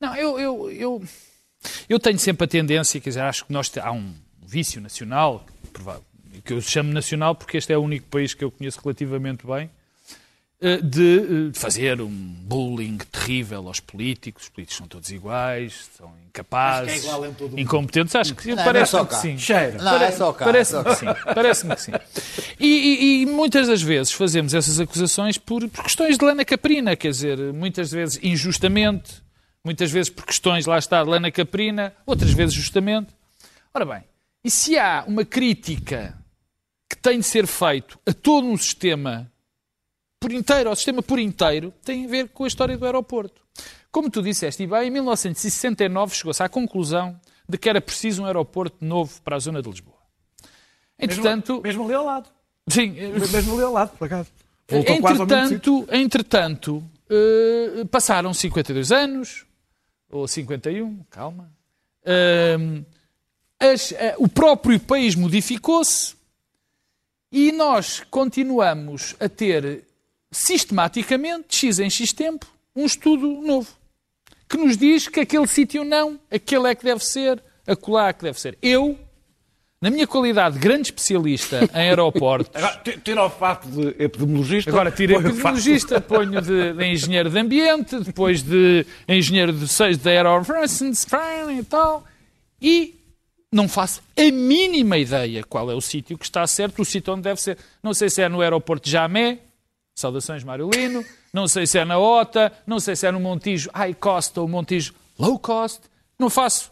[0.00, 1.02] Não, eu, eu, eu,
[1.88, 4.14] eu tenho sempre a tendência, quer dizer, acho que nós há um
[4.46, 5.44] vício nacional,
[6.44, 9.70] que eu chamo nacional porque este é o único país que eu conheço relativamente bem,
[10.82, 14.44] de eh, fazer um bullying terrível aos políticos.
[14.44, 18.14] Os políticos são todos iguais, são incapazes, é incompetentes.
[18.16, 19.38] Acho que parece é que sim.
[19.38, 19.80] Cheiro.
[19.80, 20.46] Não, é só cá.
[20.46, 21.06] Parece-me que sim.
[21.32, 21.92] Parece-me que sim.
[22.58, 26.96] E, e, e, muitas das vezes fazemos essas acusações por, por questões de lana caprina,
[26.96, 29.22] quer dizer, muitas vezes injustamente,
[29.64, 33.14] muitas vezes por questões, lá está, de lana caprina, outras vezes justamente.
[33.72, 34.02] Ora bem,
[34.42, 36.18] e se há uma crítica
[36.90, 39.30] que tem de ser feito a todo um sistema
[40.20, 43.42] por inteiro, ao sistema por inteiro, tem a ver com a história do aeroporto.
[43.90, 48.26] Como tu disseste, e bem, em 1969 chegou-se à conclusão de que era preciso um
[48.26, 49.96] aeroporto novo para a zona de Lisboa.
[50.98, 51.60] Entretanto...
[51.62, 52.30] Mesmo, mesmo ali ao lado.
[52.68, 52.90] Sim.
[52.90, 54.30] Mesmo ali ao lado, por acaso.
[54.68, 59.46] Voltou entretanto, entretanto uh, passaram 52 anos,
[60.10, 61.50] ou 51, calma.
[62.02, 62.84] Uh,
[63.58, 66.14] as, uh, o próprio país modificou-se
[67.32, 69.87] e nós continuamos a ter
[70.30, 73.78] sistematicamente, X em X tempo, um estudo novo
[74.48, 78.22] que nos diz que aquele sítio não, aquele é que deve ser, acolá é que
[78.22, 78.56] deve ser.
[78.62, 78.98] Eu,
[79.80, 82.50] na minha qualidade de grande especialista em aeroportos.
[82.54, 84.70] Agora, tira o fato de epidemiologista.
[84.70, 91.06] Agora, tira epidemiologista, ponho de, de, engenheiro de ambiente, depois de engenheiro de, de aeroforensics
[91.50, 92.04] e tal.
[92.60, 92.94] E
[93.52, 97.22] não faço a mínima ideia qual é o sítio que está certo, o sítio onde
[97.22, 97.58] deve ser.
[97.82, 99.38] Não sei se é no aeroporto de Jamé,
[99.98, 101.04] Saudações Mário Lino.
[101.32, 104.46] Não sei se é na OTA, não sei se é no Montijo high cost ou
[104.48, 105.80] Montijo low cost.
[106.18, 106.70] Não faço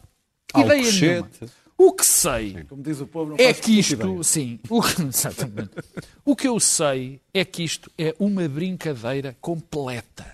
[0.56, 1.30] ideia nenhuma.
[1.78, 5.70] O que sei Como diz o povo, é que isto, sim, o que, exatamente.
[6.24, 10.24] o que eu sei é que isto é uma brincadeira completa.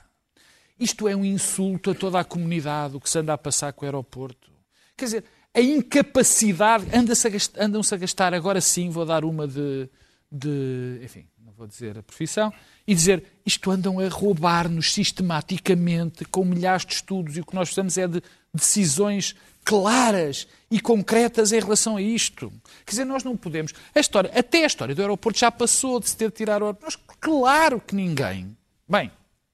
[0.78, 3.84] Isto é um insulto a toda a comunidade, o que se anda a passar com
[3.84, 4.50] o aeroporto.
[4.96, 6.86] Quer dizer, a incapacidade.
[6.94, 9.88] Anda-se a gast- Andam-se a gastar, agora sim, vou dar uma de,
[10.30, 11.00] de.
[11.02, 11.26] Enfim,
[11.62, 12.52] vou dizer a profissão.
[12.86, 17.68] E dizer isto andam a roubar-nos sistematicamente, com milhares de estudos, e o que nós
[17.68, 18.22] precisamos é de
[18.52, 22.52] decisões claras e concretas em relação a isto.
[22.84, 23.72] Quer dizer, nós não podemos.
[23.94, 26.66] A história, até a história do aeroporto já passou de se ter de tirar o
[26.66, 26.84] aeroporto.
[26.84, 28.56] Nós, claro que ninguém.
[28.88, 29.10] Bem,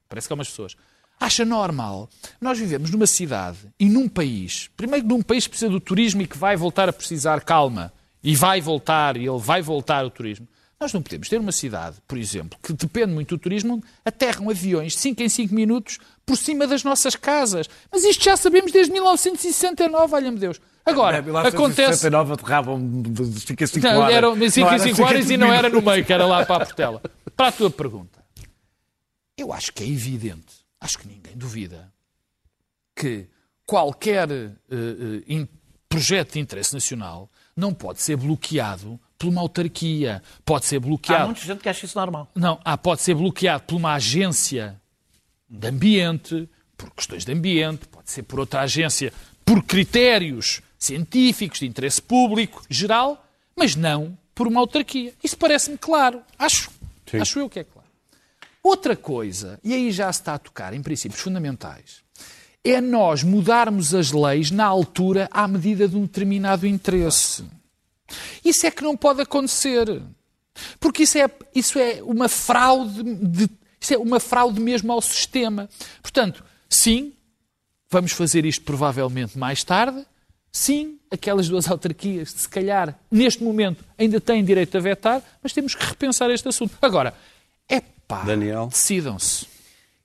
[0.07, 0.75] parece que há umas pessoas.
[1.19, 2.09] Acha normal.
[2.41, 6.27] Nós vivemos numa cidade e num país, primeiro num país que precisa do turismo e
[6.27, 7.93] que vai voltar a precisar calma,
[8.23, 10.47] e vai voltar, e ele vai voltar o turismo.
[10.79, 14.93] Nós não podemos ter uma cidade, por exemplo, que depende muito do turismo, aterram aviões
[14.93, 17.67] de 5 em 5 minutos por cima das nossas casas.
[17.91, 20.61] Mas isto já sabemos desde 1969, valha-me Deus.
[20.85, 22.05] Agora, acontece...
[22.07, 24.15] 1969 aterravam de 5 a 5 Não, horas.
[24.15, 26.13] eram 5 Não em era 5 cinco a horas e não era no meio, que
[26.13, 27.01] era lá para a Portela.
[27.35, 28.23] Para a tua pergunta,
[29.37, 31.91] eu acho que é evidente, acho que ninguém duvida,
[32.95, 33.27] que
[33.65, 34.55] qualquer eh,
[35.27, 35.47] in-
[35.89, 41.25] projeto de interesse nacional não pode ser bloqueado por uma autarquia, pode ser Há bloqueado
[41.25, 42.31] muita gente que acha isso normal.
[42.33, 44.79] não, ah, pode ser bloqueado por uma agência
[45.49, 49.11] de ambiente, por questões de ambiente, pode ser por outra agência,
[49.43, 55.13] por critérios científicos de interesse público geral, mas não por uma autarquia.
[55.21, 56.21] Isso parece-me claro.
[56.37, 56.71] Acho,
[57.05, 57.19] Sim.
[57.19, 57.87] acho eu que é claro.
[58.63, 62.01] Outra coisa, e aí já se está a tocar em princípios fundamentais,
[62.63, 67.43] é nós mudarmos as leis na altura à medida de um determinado interesse.
[68.43, 70.01] Isso é que não pode acontecer.
[70.79, 75.69] Porque isso é, isso é uma fraude de, isso é uma fraude mesmo ao sistema.
[76.01, 77.13] Portanto, sim,
[77.89, 80.05] vamos fazer isto provavelmente mais tarde.
[80.51, 85.75] Sim, aquelas duas autarquias, se calhar, neste momento, ainda têm direito a vetar, mas temos
[85.75, 86.75] que repensar este assunto.
[86.81, 87.13] Agora,
[87.67, 88.25] é pá,
[88.69, 89.45] decidam-se.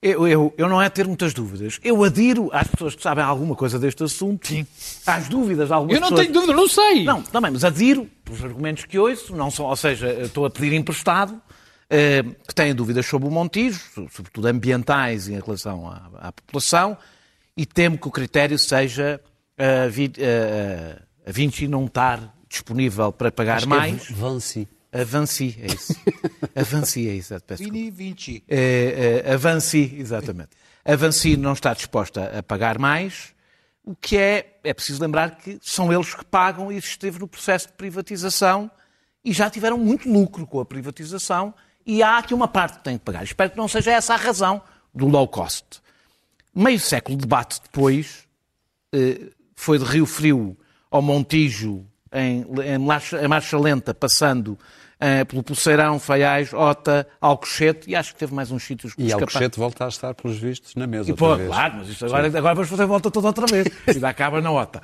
[0.07, 1.81] Eu, eu, eu não é ter muitas dúvidas.
[1.83, 4.47] Eu adiro às pessoas que sabem alguma coisa deste assunto.
[4.49, 4.67] Sim.
[5.07, 6.27] Às dúvidas de algumas Eu não pessoas.
[6.27, 7.05] tenho dúvida, não sei.
[7.05, 10.75] Não, também, mas adiro pelos argumentos que ouço, não são, ou seja, estou a pedir
[10.75, 11.41] emprestado,
[11.89, 16.99] eh, que têm dúvidas sobre o Montijo, so- sobretudo ambientais em relação à, à população,
[17.57, 19.19] e temo que o critério seja
[19.57, 24.11] a, Vi- a- a Vinci não estar disponível para pagar mais.
[24.11, 24.69] Vanci.
[24.95, 25.93] A Vanci, é isso.
[26.55, 27.35] A Vanci, é isso.
[27.41, 27.65] Peço.
[27.65, 28.45] Vini Vinci.
[28.49, 30.51] É, é, a Vanci, exatamente.
[30.85, 33.35] A Vanci não está disposta a pagar mais,
[33.83, 37.67] o que é, é preciso lembrar que são eles que pagam e esteve no processo
[37.67, 38.71] de privatização
[39.25, 41.53] e já tiveram muito lucro com a privatização
[41.85, 43.25] e há aqui uma parte que tem que pagar.
[43.25, 44.63] Espero que não seja essa a razão
[44.95, 45.83] do low cost.
[46.55, 48.29] Meio século de debate depois,
[48.93, 50.57] eh, foi de Rio Frio
[50.89, 54.57] ao Montijo, em, em marcha, em marcha lenta, passando
[55.05, 59.13] eh, pelo Pulseirão, Faiais, Ota, Alcochete, e acho que teve mais uns sítios que E.
[59.13, 61.49] Alcochete volta a estar, pelos vistos, na mesa E, outra pô, vez.
[61.49, 63.69] claro, mas isto agora, agora vamos fazer a volta toda outra vez.
[63.87, 64.83] Ainda acaba na Ota.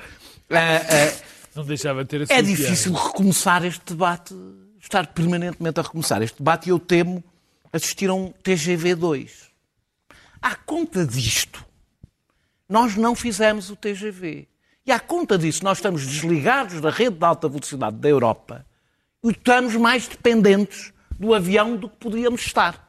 [0.50, 1.16] Eh, eh,
[1.56, 4.35] Não deixava de ter é difícil recomeçar este debate,
[4.78, 7.24] estar permanentemente a recomeçar este debate, e eu temo
[7.72, 9.30] assistir a um TGV2.
[10.42, 11.64] À conta disto,
[12.68, 14.46] nós não fizemos o TGV.
[14.85, 18.69] E à conta disso, nós estamos desligados da rede de alta velocidade da Europa e
[19.28, 22.88] estamos mais dependentes do avião do que podíamos estar.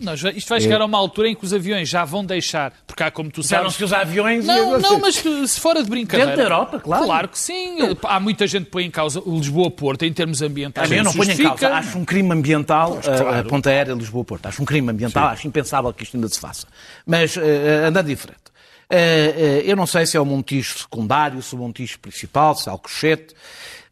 [0.00, 3.02] Nós, isto vai chegar a uma altura em que os aviões já vão deixar, porque
[3.02, 3.74] há, como tu Já não sabes...
[3.76, 4.98] se usa aviões e Não, não, sim.
[4.98, 6.30] mas que, se fora de brincadeira...
[6.30, 7.04] Dentro da Europa, claro.
[7.04, 7.76] Claro que sim.
[8.04, 10.90] Há muita gente que põe em causa o Lisboa-Porto em termos ambientais.
[10.90, 11.68] eu não ponho em causa.
[11.74, 13.48] Acho um crime ambiental Pois, a- a, claro.
[13.50, 14.46] ponta aérea Lisboa-Porto.
[14.46, 15.28] Acho um crime ambiental.
[15.28, 16.66] Acho impensável que isto ainda se faça.
[17.04, 18.40] Mas, eh, andando diferente.
[18.88, 22.54] Eh, eh, eu não sei se é o Montijo secundário, se é o Montijo principal,
[22.56, 23.34] se é Alcochete.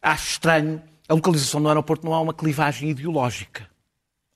[0.01, 0.81] Acho estranho.
[1.09, 3.67] A localização do aeroporto não há uma clivagem ideológica.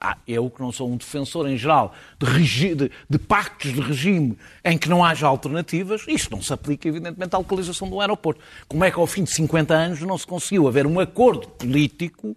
[0.05, 4.37] Ah, eu que não sou um defensor em geral de, de- de pactos de regime
[4.65, 8.41] em que não haja alternativas, isto não se aplica, evidentemente, à localização do aeroporto.
[8.67, 12.35] Como é que ao fim de 50 anos não se conseguiu haver um acordo político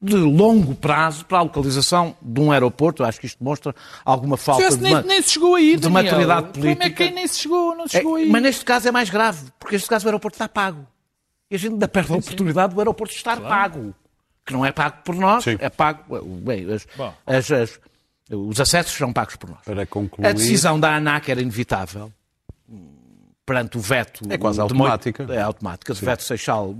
[0.00, 3.02] de longo prazo para a localização de um aeroporto?
[3.02, 3.74] Eu acho que isto demonstra
[4.04, 7.04] alguma falta de, nem, nem se chegou aí, de maturidade O problema é política.
[7.08, 8.28] que nem se chegou, não se É, chegou aí.
[8.28, 10.86] mas neste caso é mais grave, porque neste caso o aeroporto está pago.
[11.50, 13.94] E a gente ainda perde a oportunidade do aeroporto estar pago.
[14.44, 15.56] Que não é pago por nós, Sim.
[15.60, 16.20] é pago.
[16.42, 16.86] Bem, as-
[17.26, 17.80] as- as-
[18.30, 19.60] os acessos são pagos por nós.
[19.64, 22.12] Para concluir, A decisão da ANAC era inevitável
[23.44, 24.20] perante o veto.
[24.28, 25.24] É quase automática.
[25.26, 25.92] Mo- É automática.
[25.94, 26.74] De veto Seixal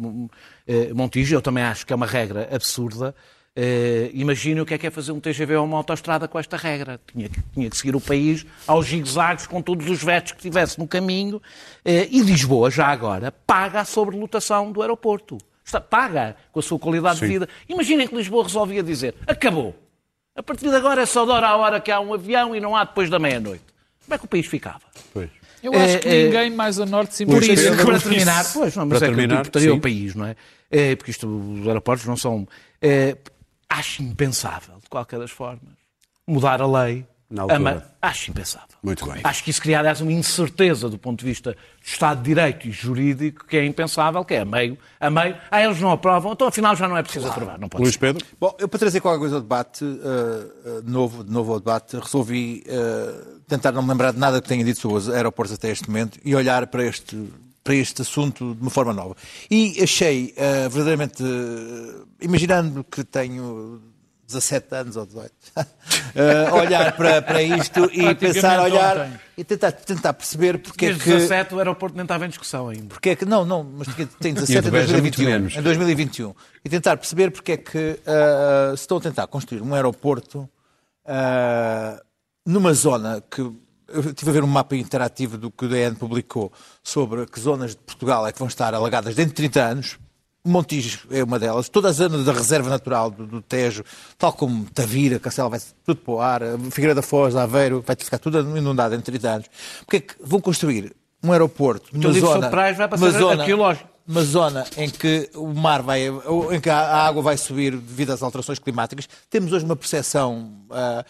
[0.66, 3.14] eh, Montijo, eu também acho que é uma regra absurda.
[3.56, 6.56] Eh, Imagina o que é que é fazer um TGV ou uma autoestrada com esta
[6.56, 7.00] regra.
[7.12, 10.78] Tinha que, tinha que seguir o país aos zigue-zagues com todos os vetos que tivesse
[10.78, 11.42] no caminho.
[11.84, 15.38] Eh, E Lisboa, já agora, paga a sobrelotação do aeroporto.
[15.64, 17.26] Está, paga com a sua qualidade Sim.
[17.26, 17.48] de vida.
[17.68, 19.74] Imaginem que Lisboa resolvia dizer: acabou.
[20.34, 22.60] A partir de agora é só de hora a hora que há um avião e
[22.60, 23.64] não há depois da meia-noite.
[24.04, 24.80] Como é que o país ficava?
[25.12, 25.28] Pois.
[25.62, 28.76] Eu acho que É, é, ninguém mais a norte se Por isso, para terminar, pois,
[28.76, 29.76] não, mas Para é que terminar, importaria sim.
[29.76, 30.36] o país, não é?
[30.70, 32.46] É, Porque isto, os aeroportos não são.
[32.80, 33.16] é,
[33.68, 35.74] acho impensável, de qualquer das formas,
[36.26, 37.06] mudar a lei.
[37.30, 37.56] Na altura.
[37.58, 38.68] A ma- acho impensável.
[38.82, 39.20] Muito bem.
[39.22, 42.66] Acho que isso cria, aliás, uma incerteza do ponto de vista do Estado de Direito
[42.66, 45.36] e jurídico que é impensável, que é a meio, a meio.
[45.50, 47.58] Ah, eles não aprovam, então afinal já não é preciso aprovar.
[47.58, 48.00] Não pode Luís ser.
[48.00, 48.24] Pedro?
[48.40, 52.64] Bom, eu para trazer qualquer coisa ao debate, eh, novo, de novo ao debate, resolvi
[52.66, 53.14] eh,
[53.46, 56.18] tentar não me lembrar de nada que tenha dito sobre os aeroportos até este momento
[56.24, 57.14] e olhar para este,
[57.68, 59.14] para este assunto de uma forma nova.
[59.50, 63.82] E achei eh, verdadeiramente, eh, imaginando que tenho
[64.26, 65.30] 17 anos ou 18,
[66.16, 69.20] eh, olhar para, para isto e pensar, olhar ontem.
[69.36, 71.10] e tentar, tentar perceber porque é Desde que...
[71.10, 72.88] 17 o aeroporto nem estava em discussão ainda.
[72.88, 73.86] Porque é que, não, não, mas
[74.18, 75.26] tem E o 17 de em Beja muito 2021.
[75.26, 75.54] menos.
[75.54, 76.34] Em 2021.
[76.64, 80.48] E tentar perceber porque é que ah, se estão a tentar construir um aeroporto
[81.04, 82.02] ah,
[82.46, 83.67] numa zona que.
[83.88, 87.70] Eu estive a ver um mapa interativo do que o DN publicou sobre que zonas
[87.70, 89.98] de Portugal é que vão estar alagadas dentro de 30 anos.
[90.44, 91.68] Montijo é uma delas.
[91.68, 93.84] Toda a zona da reserva natural do, do Tejo,
[94.16, 96.40] tal como Tavira, Castelo, vai tudo para o ar.
[96.70, 99.46] Figueira da Foz, Aveiro, vai ficar tudo inundado em 30 anos.
[99.80, 103.44] Porque é que vão construir um aeroporto numa livro zona, praias vai uma zona,
[104.06, 108.22] uma zona em que o mar vai, em que a água vai subir devido às
[108.22, 109.08] alterações climáticas.
[109.28, 111.04] Temos hoje uma percepção, ah,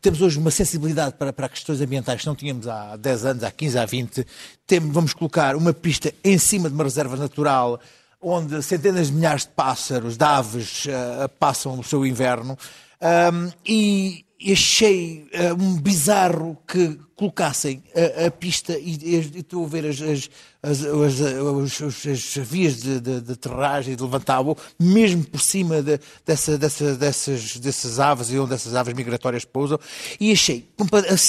[0.00, 3.50] temos hoje uma sensibilidade para, para questões ambientais que não tínhamos há 10 anos, há
[3.50, 4.26] 15, há 20.
[4.66, 7.80] Temos, vamos colocar uma pista em cima de uma reserva natural
[8.20, 12.56] onde centenas de milhares de pássaros, de aves, ah, passam o seu inverno.
[13.00, 19.64] Ahm, e e achei ah, um bizarro que colocassem a, a pista e, e estou
[19.64, 20.28] a ver as, as,
[20.62, 25.80] as, as- as- as vias de, de, de aterragem de levantar voo, mesmo por cima
[25.82, 29.78] de- dessa, dessa, dessas, dessas aves e onde essas aves migratórias pousam,
[30.18, 30.68] e achei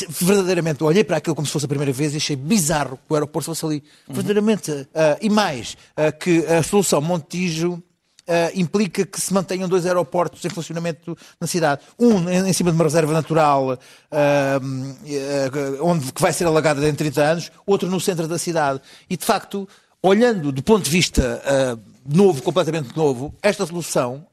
[0.10, 3.16] verdadeiramente, olhei para aquilo como se fosse a primeira vez e achei bizarro que o
[3.16, 3.84] aeroporto fosse ali.
[4.08, 4.72] Verdadeiramente.
[4.96, 7.82] ah, e mais, ah, que a solução Montijo
[8.26, 11.82] Uh, implica que se mantenham dois aeroportos em funcionamento na cidade.
[12.00, 17.04] Um em, cima de uma reserva natural uh, uh, onde, que vai ser alagada dentro
[17.04, 18.80] de 30 anos, outro no centro da cidade.
[19.10, 19.68] E, de facto,
[20.02, 24.26] olhando do ponto de vista uh, novo, completamente novo, esta solução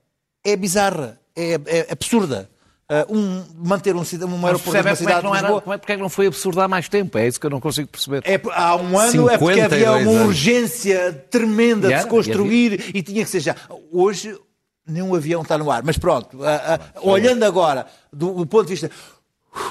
[0.44, 2.48] é bizarra, é, é absurda.
[2.90, 5.72] Uh, um, manter um, um aeroporto de uma como é, cidade que não era, como
[5.72, 7.16] é, porque é que não foi absurdo há mais tempo?
[7.18, 8.20] É isso que eu não consigo perceber.
[8.24, 10.26] é, há um ano é porque 52 havia uma anos.
[10.26, 13.54] urgência tremenda E de se construir e, tinha que ser já.
[13.92, 14.36] Hoje
[14.84, 18.70] nenhum avião está no ar, mas pronto, ah, ah, olhando agora do, do ponto de
[18.70, 18.90] vista,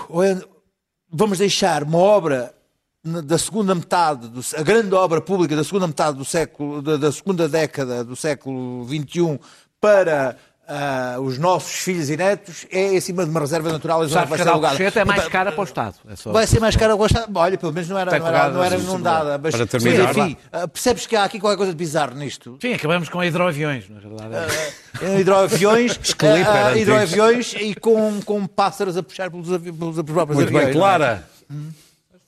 [0.07, 0.47] olhando-
[1.11, 2.53] vamos deixar uma obra
[3.03, 7.11] da segunda metade, do, a grande obra pública da segunda metade do século, da, da
[7.11, 9.39] segunda década do século XXI
[9.82, 10.38] para
[10.72, 14.26] ah, os nossos filhos e netos, é em cima de uma reserva natural e zona
[14.26, 14.78] vai ser alugada.
[14.84, 15.95] É mais cara para o Estado.
[16.07, 16.32] É só...
[16.32, 17.28] Vai ser mais caro gostar.
[17.34, 19.38] Olha, pelo menos não era, não era, não era inundada.
[19.41, 20.03] Mas, Para terminar.
[20.13, 22.57] mas, enfim, ah, percebes que há aqui qualquer coisa de bizarro nisto.
[22.61, 24.53] Sim, acabamos com hidroaviões, na realidade.
[25.01, 25.97] Eh, Hidroaviões,
[26.78, 30.65] hidroaviões e com, com pássaros a puxar pelos, avi- pelos próprios Muito aviões.
[30.65, 30.97] bem, não é?
[30.97, 31.28] Clara.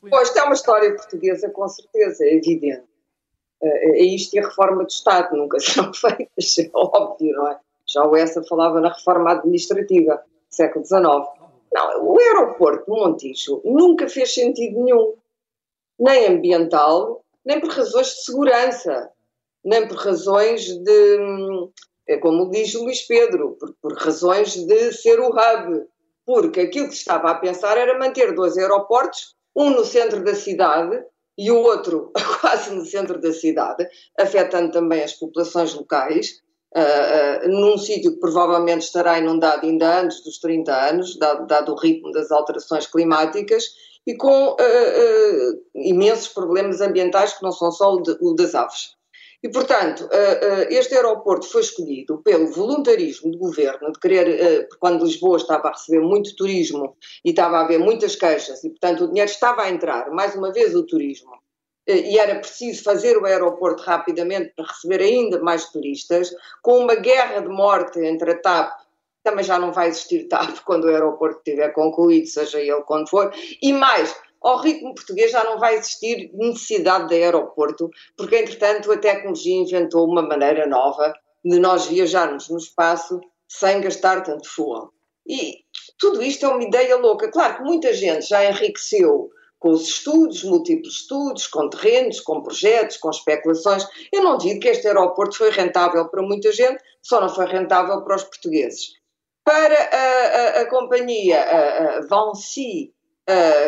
[0.10, 2.84] Pois, isto é uma história portuguesa, com certeza, é evidente.
[3.64, 7.58] É isto e a reforma do Estado, nunca serão feitas, é óbvio, não é?
[7.92, 11.02] Já o Essa falava na reforma administrativa, século XIX.
[11.74, 15.14] Não, o aeroporto de Montijo nunca fez sentido nenhum,
[16.00, 19.10] nem ambiental, nem por razões de segurança,
[19.64, 21.18] nem por razões de,
[22.08, 25.86] é como diz Luís Pedro, por, por razões de ser o hub,
[26.26, 31.04] porque aquilo que estava a pensar era manter dois aeroportos, um no centro da cidade
[31.38, 32.12] e o outro
[32.42, 33.88] quase no centro da cidade,
[34.20, 36.42] afetando também as populações locais,
[36.76, 41.76] ah, num sítio que provavelmente estará inundado ainda antes dos 30 anos, dado, dado o
[41.80, 43.64] ritmo das alterações climáticas,
[44.08, 48.96] e com ah, imensos problemas ambientais que não são só o, de- o das aves.
[49.44, 50.08] E, portanto,
[50.70, 56.00] este aeroporto foi escolhido pelo voluntarismo do governo, de querer, quando Lisboa estava a receber
[56.00, 56.96] muito turismo
[57.26, 60.54] e estava a haver muitas queixas, e, portanto, o dinheiro estava a entrar, mais uma
[60.54, 61.32] vez, o turismo,
[61.94, 67.42] e era preciso fazer o aeroporto rapidamente para receber ainda mais turistas, com uma guerra
[67.42, 68.80] de morte entre a TAP,
[69.24, 73.34] também já não vai existir TAP quando o aeroporto estiver concluído, seja ele quando for,
[73.62, 78.98] e mais, ao ritmo português já não vai existir necessidade de aeroporto, porque entretanto a
[78.98, 81.14] tecnologia inventou uma maneira nova
[81.44, 84.92] de nós viajarmos no espaço sem gastar tanto fuel.
[85.28, 85.60] E
[86.00, 87.30] tudo isto é uma ideia louca.
[87.30, 89.30] Claro que muita gente já enriqueceu
[89.62, 93.88] com os estudos, múltiplos estudos, com terrenos, com projetos, com especulações.
[94.12, 98.02] Eu não digo que este aeroporto foi rentável para muita gente, só não foi rentável
[98.04, 98.88] para os portugueses.
[99.46, 102.92] Para a, a- a companhia a, a Vancy,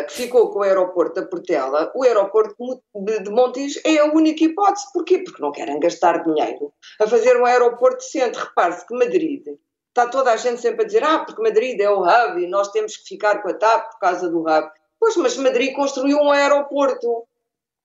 [0.08, 2.54] que ficou com o aeroporto da Portela, o aeroporto
[2.94, 4.86] de, de Montijo é a única hipótese.
[4.92, 5.20] Porquê?
[5.20, 8.36] Porque não querem gastar dinheiro a fazer um aeroporto decente.
[8.38, 9.42] Repare-se que Madrid
[9.88, 12.68] está toda a gente sempre a dizer ah, porque Madrid é o hub e nós
[12.72, 14.68] temos que ficar com a TAP por causa do hub.
[14.98, 17.26] Pois, mas Madrid construiu um aeroporto,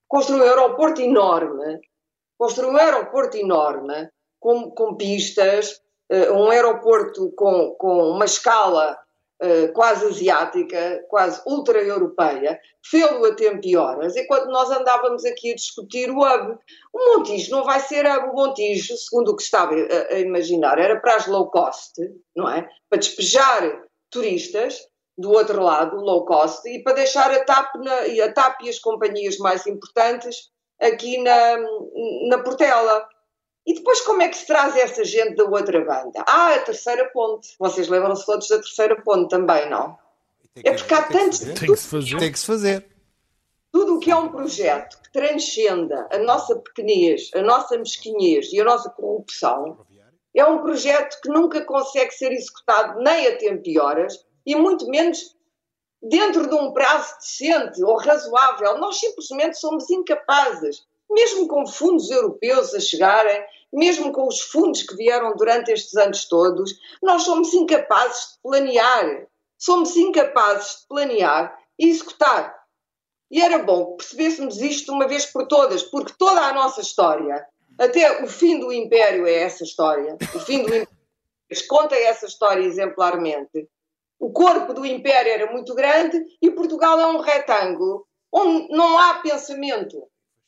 [0.08, 1.80] construiu um aeroporto enorme,
[2.38, 5.82] construiu um aeroporto enorme, com, com pistas,
[6.12, 8.98] uh, um aeroporto com, com uma escala
[9.44, 15.56] uh, quase asiática, quase ultra-europeia, fê-lo a tempo e horas, enquanto nós andávamos aqui a
[15.56, 16.58] discutir o hub.
[16.94, 20.80] O Montijo não vai ser hub, o Montijo, segundo o que estava a, a imaginar,
[20.80, 21.96] era para as low cost,
[22.36, 22.68] não é?
[22.90, 24.88] Para despejar turistas
[25.20, 28.70] do outro lado, low cost, e para deixar a TAP, na, e a TAP e
[28.70, 30.50] as companhias mais importantes
[30.82, 31.58] aqui na,
[32.30, 33.06] na Portela.
[33.68, 36.24] E depois como é que se traz essa gente da outra banda?
[36.26, 37.50] Ah, a terceira ponte.
[37.60, 39.98] Vocês lembram-se todos da terceira ponte também, não?
[40.64, 41.40] É porque há tantos...
[41.40, 42.18] Tem que se fazer.
[42.18, 42.88] Tem que se fazer.
[43.72, 48.62] Tudo o que é um projeto que transcenda a nossa pequenez, a nossa mesquinhez e
[48.62, 49.78] a nossa corrupção,
[50.34, 54.88] é um projeto que nunca consegue ser executado nem a tempo e horas, e muito
[54.88, 55.36] menos
[56.02, 58.80] dentro de um prazo decente ou razoável.
[58.80, 64.96] Nós simplesmente somos incapazes, mesmo com fundos europeus a chegarem, mesmo com os fundos que
[64.96, 66.74] vieram durante estes anos todos,
[67.04, 69.28] nós somos incapazes de planear.
[69.56, 72.58] Somos incapazes de planear e executar.
[73.30, 76.82] E era bom que percebêssemos isto de uma vez por todas, porque toda a nossa
[76.82, 77.46] história,
[77.78, 80.88] até o fim do Império é essa história, o fim do Império
[81.68, 83.68] conta essa história exemplarmente
[84.20, 89.16] o corpo do império era muito grande e Portugal é um retângulo onde não há
[89.16, 90.04] pensamento.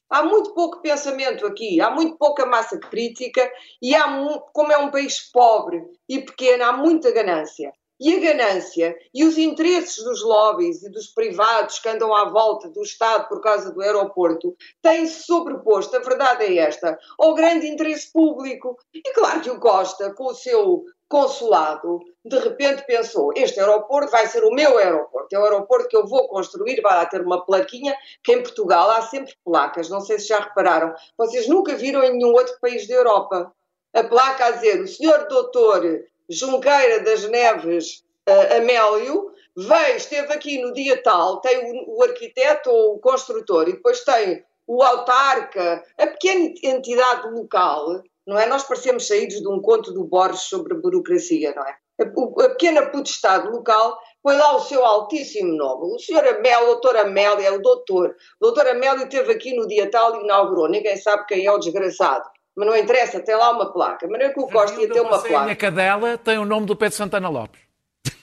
[0.10, 3.50] Há muito pouco pensamento aqui, há muito pouca massa crítica
[3.82, 4.04] e há,
[4.52, 7.72] como é um país pobre e pequeno, há muita ganância.
[7.98, 12.68] E a ganância e os interesses dos lobbies e dos privados que andam à volta
[12.68, 18.12] do Estado por causa do aeroporto têm-se sobreposto, a verdade é esta, ao grande interesse
[18.12, 18.76] público.
[18.94, 24.28] E claro que o Costa, com o seu consulado, de repente pensou: este aeroporto vai
[24.28, 27.44] ser o meu aeroporto, é o aeroporto que eu vou construir, vai lá ter uma
[27.46, 30.94] plaquinha, que em Portugal há sempre placas, não sei se já repararam.
[31.18, 33.52] Vocês nunca viram em nenhum outro país da Europa
[33.94, 35.84] a placa a dizer: o senhor doutor
[36.30, 42.70] Junqueira das Neves uh, Amélio veio, esteve aqui no dia tal, tem o, o arquiteto
[42.70, 48.46] ou o construtor e depois tem o autarca, a pequena entidade local não é?
[48.46, 51.76] Nós parecemos saídos de um conto do Borges sobre burocracia, não é?
[52.02, 55.94] A, pequena potestade local põe lá o seu altíssimo nome.
[55.96, 58.16] O senhor Amélio, o doutor Amélio, é o doutor.
[58.40, 60.68] O doutor Amélio esteve aqui no dia tal e inaugurou.
[60.68, 62.30] Ninguém sabe quem é o desgraçado.
[62.56, 64.08] Mas não interessa, tem lá uma placa.
[64.10, 65.38] Mas não é que o Costa ia ter uma placa.
[65.38, 67.62] A minha cadela tem o nome do Pedro Santana Lopes.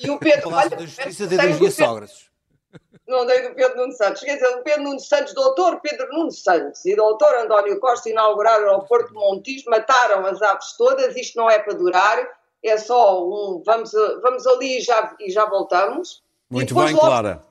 [0.00, 0.50] E o Pedro...
[0.50, 2.28] Palácio da Justiça de Energia Sócrates
[3.08, 4.20] não dei do Pedro Nuno Santos.
[4.20, 8.66] Quer dizer, o Pedro Nuno Santos, doutor Pedro Nuno Santos e doutor António Costa inauguraram
[8.66, 12.28] o aeroporto de Montijo, mataram as aves todas, isto não é para durar,
[12.62, 13.92] é só um, vamos,
[14.22, 16.22] vamos ali e já, e já voltamos.
[16.50, 17.42] Muito bem, logo, Clara.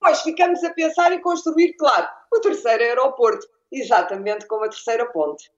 [0.00, 5.50] Depois ficamos a pensar em construir, claro, o terceiro aeroporto, exatamente como a terceira ponte.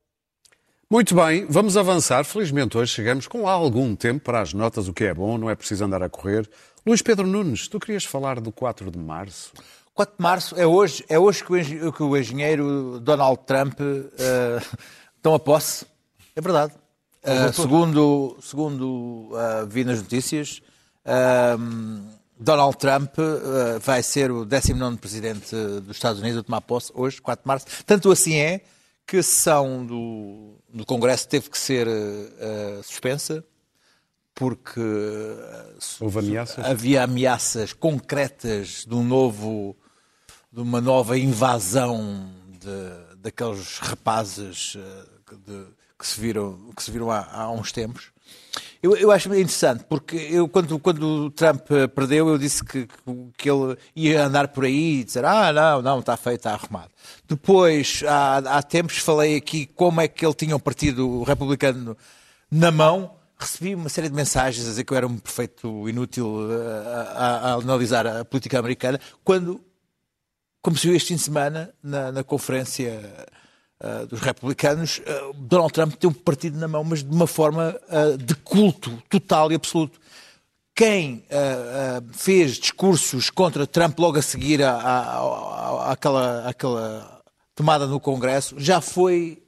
[0.91, 2.25] Muito bem, vamos avançar.
[2.25, 5.55] Felizmente hoje chegamos com algum tempo para as notas, o que é bom, não é
[5.55, 6.49] preciso andar a correr.
[6.85, 9.53] Luís Pedro Nunes, tu querias falar do 4 de março?
[9.95, 11.53] 4 de março é hoje, é hoje que,
[11.87, 14.79] o, que o engenheiro Donald Trump uh,
[15.23, 15.87] toma posse.
[16.35, 16.75] É verdade.
[17.23, 20.61] Uh, segundo segundo uh, vi nas notícias,
[21.07, 22.03] uh,
[22.37, 23.15] Donald Trump
[23.81, 27.67] vai ser o 19 presidente dos Estados Unidos a tomar posse hoje, 4 de março.
[27.87, 28.63] Tanto assim é
[29.07, 31.87] que a sessão do, do Congresso teve que ser
[32.83, 33.45] suspensa
[34.35, 34.81] porque
[36.19, 36.65] ameaças?
[36.65, 39.77] havia ameaças concretas de um novo
[40.53, 44.77] de uma nova invasão de, daqueles rapazes
[45.47, 45.67] de,
[46.03, 48.11] que se viram que se viram há, há uns tempos.
[48.83, 52.89] Eu, eu, acho interessante, porque eu, quando, quando o Trump perdeu, eu disse que,
[53.39, 56.91] que ele ia andar por aí e dizer: Ah, não, não, está feito, está arrumado.
[57.29, 61.97] Depois, há, há tempos, falei aqui como é que ele tinha um partido republicano
[62.51, 66.49] na mão recebi uma série de mensagens a dizer que eu era um perfeito inútil
[66.53, 69.61] a, a, a analisar a política americana, quando,
[70.61, 73.01] como se viu este fim de semana, na, na conferência
[73.83, 77.77] uh, dos republicanos, uh, Donald Trump tem um partido na mão, mas de uma forma
[77.89, 80.01] uh, de culto total e absoluto.
[80.75, 81.23] Quem
[82.15, 87.23] fez discursos contra Trump logo a seguir àquela, àquela
[87.55, 89.43] tomada no Congresso já foi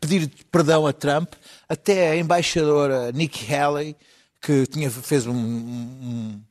[0.00, 1.34] pedir perdão a Trump
[1.68, 3.96] até a embaixadora Nikki Haley,
[4.42, 6.42] que tinha, fez um, um,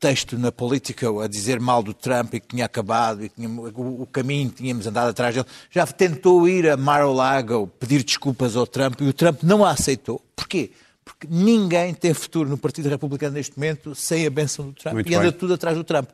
[0.00, 3.48] texto na Politico a dizer mal do Trump e que tinha acabado e que tinha,
[3.48, 5.46] o, o caminho tínhamos andado atrás dele.
[5.70, 10.20] Já tentou ir a Mar-a-Lago pedir desculpas ao Trump e o Trump não a aceitou.
[10.34, 10.72] Porquê?
[11.18, 15.10] Porque ninguém tem futuro no Partido Republicano neste momento sem a benção do Trump Muito
[15.10, 15.38] e anda bem.
[15.38, 16.08] tudo atrás do Trump.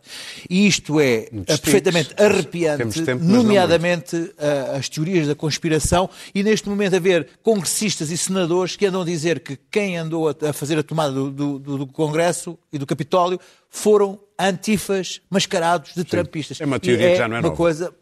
[0.48, 6.96] E isto é perfeitamente arrepiante, tempo, nomeadamente ah, as teorias da conspiração e neste momento
[6.96, 11.12] haver congressistas e senadores que andam a dizer que quem andou a, fazer a tomada
[11.12, 13.38] do, do- do- Congresso e do Capitólio
[13.70, 16.60] foram antifas mascarados de trumpistas.
[16.60, 17.56] É uma teoria que já não é uma nova.
[17.56, 17.94] coisa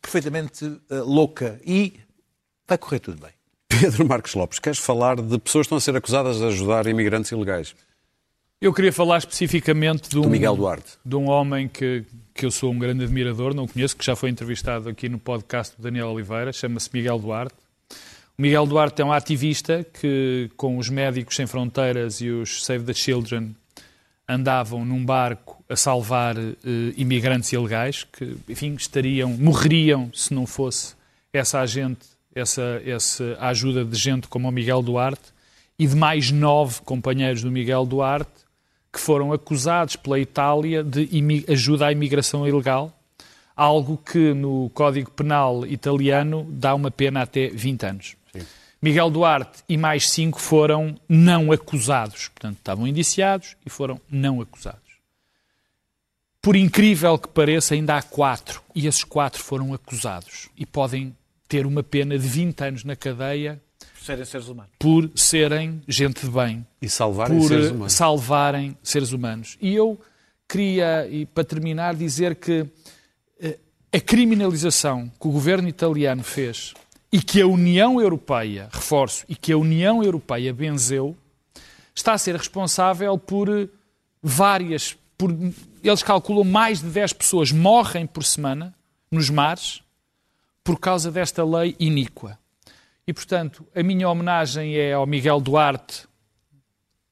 [0.00, 1.94] perfeitamente ah, louca e
[2.68, 3.30] vai correr tudo bem.
[3.70, 7.30] Pedro Marcos Lopes, queres falar de pessoas que estão a ser acusadas de ajudar imigrantes
[7.30, 7.74] ilegais?
[8.60, 10.98] Eu queria falar especificamente de um, Do Miguel Duarte.
[11.04, 12.04] de um homem que,
[12.34, 15.18] que eu sou um grande admirador, não o conheço, que já foi entrevistado aqui no
[15.18, 17.54] podcast do Daniel Oliveira, chama-se Miguel Duarte.
[18.36, 22.84] O Miguel Duarte é um ativista que, com os Médicos Sem Fronteiras e os Save
[22.84, 23.54] the Children,
[24.28, 26.52] andavam num barco a salvar eh,
[26.96, 30.94] imigrantes ilegais que, enfim, estariam, morreriam se não fosse
[31.32, 35.32] essa agente, essa, essa ajuda de gente como o Miguel Duarte
[35.78, 38.30] e de mais nove companheiros do Miguel Duarte
[38.92, 41.08] que foram acusados pela Itália de
[41.48, 42.92] ajuda à imigração ilegal,
[43.56, 48.16] algo que no Código Penal italiano dá uma pena até 20 anos.
[48.82, 52.28] Miguel Duarte e mais cinco foram não acusados.
[52.28, 54.80] Portanto, estavam indiciados e foram não acusados.
[56.40, 58.62] Por incrível que pareça, ainda há quatro.
[58.74, 60.48] E esses quatro foram acusados.
[60.56, 61.14] E podem
[61.50, 63.60] ter uma pena de 20 anos na cadeia
[64.00, 64.72] Serem seres humanos.
[64.78, 67.92] por serem gente de bem E salvarem por seres humanos.
[67.92, 69.58] salvarem seres humanos.
[69.60, 70.00] E eu
[70.48, 72.64] queria, e para terminar, dizer que
[73.40, 73.58] eh,
[73.92, 76.72] a criminalização que o governo italiano fez
[77.12, 81.16] e que a União Europeia, reforço, e que a União Europeia benzeu,
[81.92, 83.68] está a ser responsável por eh,
[84.22, 84.96] várias.
[85.18, 85.36] Por,
[85.82, 88.72] eles calculam mais de 10 pessoas morrem por semana
[89.10, 89.82] nos mares
[90.70, 92.38] por causa desta lei iníqua.
[93.04, 96.06] E, portanto, a minha homenagem é ao Miguel Duarte,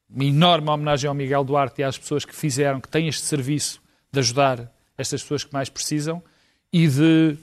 [0.09, 3.81] uma enorme homenagem ao Miguel Duarte e às pessoas que fizeram, que têm este serviço
[4.13, 6.23] de ajudar estas pessoas que mais precisam
[6.73, 7.37] e de,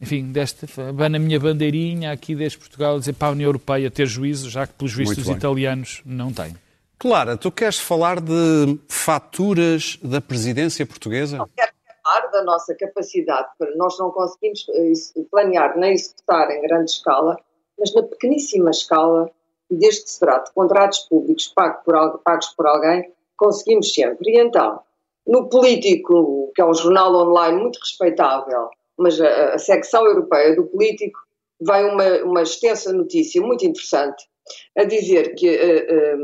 [0.00, 4.06] enfim, desta, vai na minha bandeirinha aqui desde Portugal, dizer para a União Europeia ter
[4.06, 6.56] juízo, já que pelos vistos os italianos não têm.
[6.98, 11.46] Clara, tu queres falar de faturas da presidência portuguesa?
[11.54, 11.72] quero
[12.30, 17.36] da nossa capacidade nós não conseguimos eh, planear nem executar em grande escala,
[17.78, 19.30] mas na pequeníssima escala,
[19.70, 24.30] desde que se trata de contratos públicos pagos por, pagos por alguém, conseguimos sempre.
[24.30, 24.80] E então,
[25.26, 30.66] no Político, que é um jornal online muito respeitável, mas a, a secção europeia do
[30.66, 31.18] Político,
[31.60, 34.24] vai uma, uma extensa notícia muito interessante
[34.76, 36.16] a dizer que eh, eh,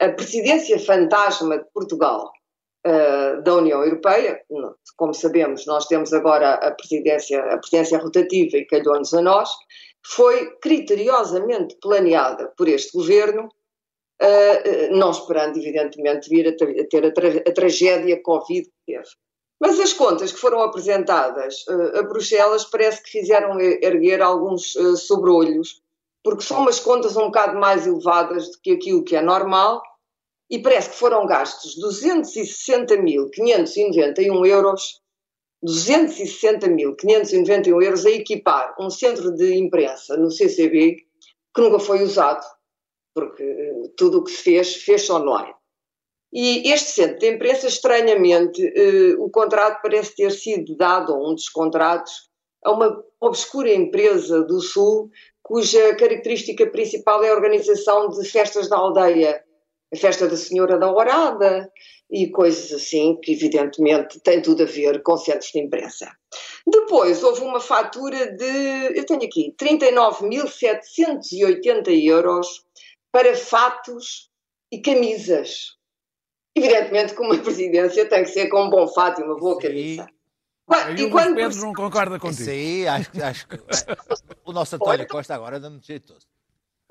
[0.00, 2.32] a presidência fantasma de Portugal
[2.84, 4.40] eh, da União Europeia.
[4.96, 9.50] Como sabemos, nós temos agora a presidência, a presidência rotativa e calhou-nos a nós,
[10.04, 13.48] foi criteriosamente planeada por este governo,
[14.20, 19.08] eh, não esperando, evidentemente, vir a ter a, tra- a tragédia Covid que teve.
[19.60, 24.72] Mas as contas que foram apresentadas eh, a Bruxelas parece que fizeram erguer alguns
[25.06, 25.80] sobrolhos,
[26.24, 29.82] porque são umas contas um bocado mais elevadas do que aquilo que é normal,
[30.52, 35.00] e parece que foram gastos 260.591 euros,
[35.64, 40.96] 260.591 euros a equipar um centro de imprensa no CCB
[41.54, 42.44] que nunca foi usado,
[43.14, 45.54] porque eh, tudo o que se fez, fez-se online.
[46.30, 51.34] E este centro de imprensa, estranhamente, eh, o contrato parece ter sido dado, ou um
[51.34, 52.28] dos contratos,
[52.64, 55.10] a uma obscura empresa do Sul,
[55.42, 59.42] cuja característica principal é a organização de festas da aldeia,
[59.92, 61.70] a festa da Senhora da Horada
[62.10, 66.10] e coisas assim, que evidentemente têm tudo a ver com centros de imprensa.
[66.66, 72.64] Depois houve uma fatura de, eu tenho aqui, 39.780 euros
[73.10, 74.30] para fatos
[74.70, 75.76] e camisas.
[76.56, 80.06] Evidentemente que uma presidência tem que ser com um bom fato e uma boa camisa.
[80.96, 82.50] E o quando Pedro não concorda Isso contigo.
[82.50, 83.56] aí, acho, que- acho que
[84.44, 86.26] o nosso António Costa agora anda-me jeitoso.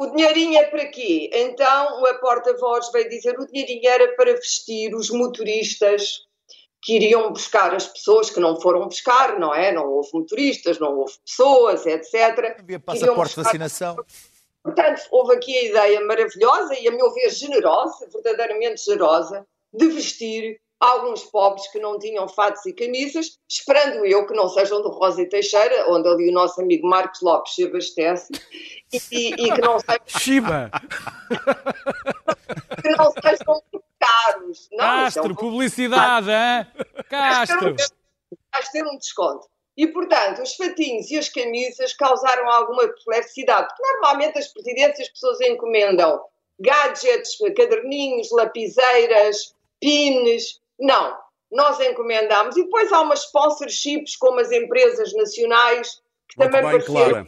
[0.02, 1.30] O dinheirinho é para quê?
[1.32, 6.26] Então a porta-voz veio dizer o dinheirinho era para vestir os motoristas
[6.82, 9.72] que iriam buscar as pessoas que não foram buscar, não é?
[9.72, 12.58] Não houve motoristas, não houve pessoas, etc.
[12.58, 13.95] Havia passaporte de vacinação.
[14.64, 20.60] Portanto, houve aqui a ideia maravilhosa e, a meu ver, generosa, verdadeiramente generosa, de vestir
[20.82, 25.22] alguns pobres que não tinham fatos e camisas, esperando eu que não sejam do Rosa
[25.22, 28.32] e Teixeira, onde ali o nosso amigo Marcos Lopes se abastece,
[28.92, 30.72] e, e- que não sejam Shiba!
[32.82, 33.62] que não sejam
[34.00, 34.68] caros.
[34.72, 36.66] Não, é Castro, um- publicidade, hein?
[37.10, 37.76] Castro.
[38.52, 39.48] vais ter um desconto.
[39.78, 45.10] E, portanto, os fatinhos e as camisas causaram alguma perplexidade, porque normalmente as presidências as
[45.10, 46.22] pessoas encomendam
[46.60, 50.60] gadgets, caderninhos, lapiseiras, pins.
[50.82, 51.16] Não,
[51.52, 52.58] nós encomendamos.
[52.58, 57.26] E depois há umas sponsorships como as empresas nacionais, que Muito também pareceram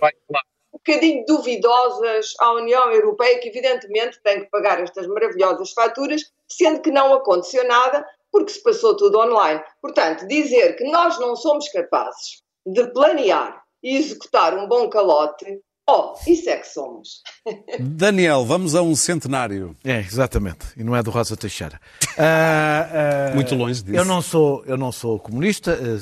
[0.73, 6.81] um bocadinho duvidosas à União Europeia, que evidentemente tem que pagar estas maravilhosas faturas, sendo
[6.81, 9.63] que não aconteceu nada, porque se passou tudo online.
[9.79, 16.13] Portanto, dizer que nós não somos capazes de planear e executar um bom calote, oh,
[16.27, 17.21] isso é que somos.
[17.79, 19.75] Daniel, vamos a um centenário.
[19.83, 20.65] É, exatamente.
[20.77, 21.79] E não é do Rosa Teixeira.
[22.15, 23.97] Ah, ah, Muito longe disso.
[23.97, 25.71] Eu não sou, eu não sou comunista.
[25.71, 25.97] Eh,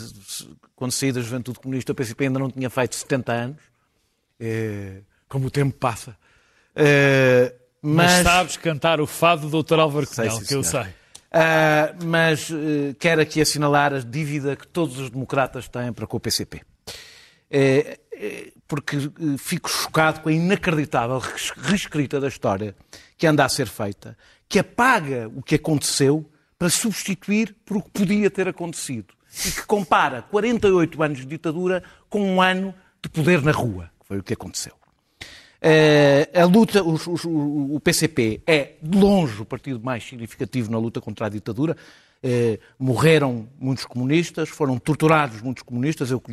[0.76, 3.58] Quando saí da juventude comunista, o PCP ainda não tinha feito 70 anos.
[4.38, 6.18] Eh, como o tempo passa.
[6.76, 9.80] Eh, Mas, mas, sabes cantar o fado do Dr.
[9.80, 10.86] Álvaro Sei, Cunhal, sim, que eu sei.
[11.32, 12.50] Ah, mas
[13.00, 16.62] quero aqui assinalar a dívida que todos os democratas têm para com o PCP.
[18.72, 21.22] Porque eh, fico chocado com a inacreditável
[21.58, 22.74] reescrita da história
[23.18, 24.18] que anda a ser feita,
[24.48, 26.26] que apaga o que aconteceu
[26.58, 29.14] para substituir por o que podia ter acontecido
[29.46, 34.08] e que compara 48 anos de ditadura com um ano de poder na rua, que
[34.08, 34.74] foi o que aconteceu.
[35.62, 41.26] Eh, a luta, o, PCP é de longe o partido mais significativo na luta contra
[41.26, 41.76] a ditadura.
[42.24, 46.10] Eh, morreram muitos comunistas, foram torturados muitos comunistas.
[46.10, 46.24] Eu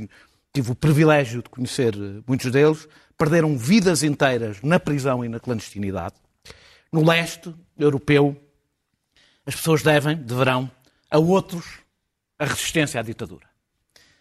[0.53, 2.89] tive o privilégio de conhecer eh, muitos deles.
[3.17, 6.15] Perderam vidas inteiras na prisão e na clandestinidade.
[6.93, 8.37] No leste europeu,
[9.45, 10.71] as pessoas devem, deverão,
[11.11, 11.81] a outros
[12.39, 13.47] a resistência à ditadura.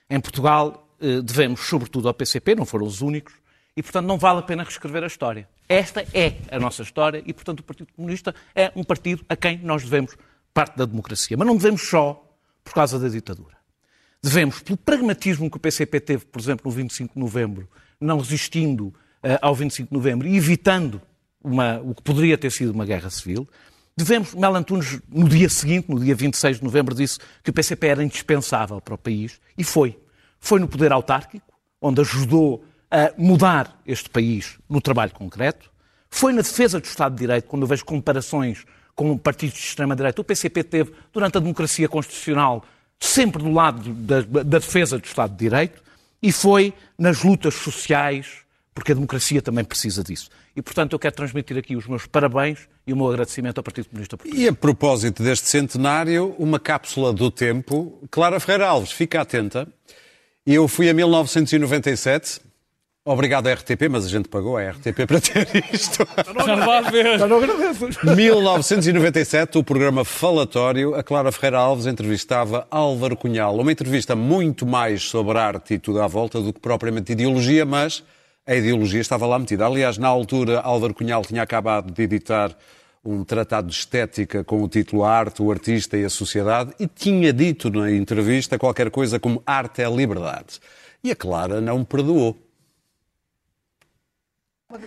[0.10, 3.34] Em Portugal, eh, devemos sobretudo ao PCP, não foram os únicos,
[3.76, 5.48] e portanto não vale a pena reescrever a história.
[5.70, 9.60] Esta é a nossa história e portanto o Partido Comunista é um partido a quem
[9.60, 10.18] nós devemos
[10.54, 11.38] parte da democracia.
[11.38, 12.24] Mas não devemos só
[12.64, 13.57] por causa da ditadura.
[14.28, 17.66] Devemos, pelo pragmatismo que o PCP teve, por exemplo, no 25 de novembro,
[18.00, 21.02] não resistindo eh, ao 25 de novembro e evitando
[21.42, 23.48] uma- o que poderia ter sido uma guerra civil,
[23.96, 27.88] devemos, Mel Antunes, no dia seguinte, no dia 26 de novembro, disse que o PCP
[27.88, 29.98] era indispensável para o país e foi.
[30.42, 31.48] Foi no poder autárquico,
[31.82, 35.72] onde ajudou a mudar este país no trabalho concreto,
[36.10, 40.20] foi na defesa do Estado de Direito, quando eu vejo comparações com partidos de extrema-direita.
[40.20, 42.64] O PCP teve, durante a democracia constitucional,
[43.00, 45.82] sempre do lado da, da defesa do Estado de Direito
[46.22, 48.28] e foi nas lutas sociais,
[48.74, 50.30] porque a democracia também precisa disso.
[50.56, 53.90] E, portanto, eu quero transmitir aqui os meus parabéns e o meu agradecimento ao Partido
[53.90, 54.44] Comunista Português.
[54.44, 58.02] E a propósito deste centenário, uma cápsula do tempo.
[58.10, 59.68] Clara Ferreira Alves, fica atenta.
[60.46, 62.42] Eu fui a 1997.
[63.10, 66.06] Obrigado à RTP, mas a gente pagou a RTP para ter isto.
[66.46, 67.18] Já vá ver.
[68.14, 73.56] 1997, o programa Falatório, a Clara Ferreira Alves entrevistava Álvaro Cunhal.
[73.58, 78.04] Uma entrevista muito mais sobre arte e tudo à volta do que propriamente ideologia, mas
[78.46, 79.66] a ideologia estava lá metida.
[79.66, 82.54] Aliás, na altura, Álvaro Cunhal tinha acabado de editar
[83.06, 86.86] um tratado de estética com o título A Arte, o Artista e a Sociedade e
[86.88, 90.60] tinha dito na entrevista qualquer coisa como arte é liberdade.
[91.02, 92.47] E a Clara não perdoou.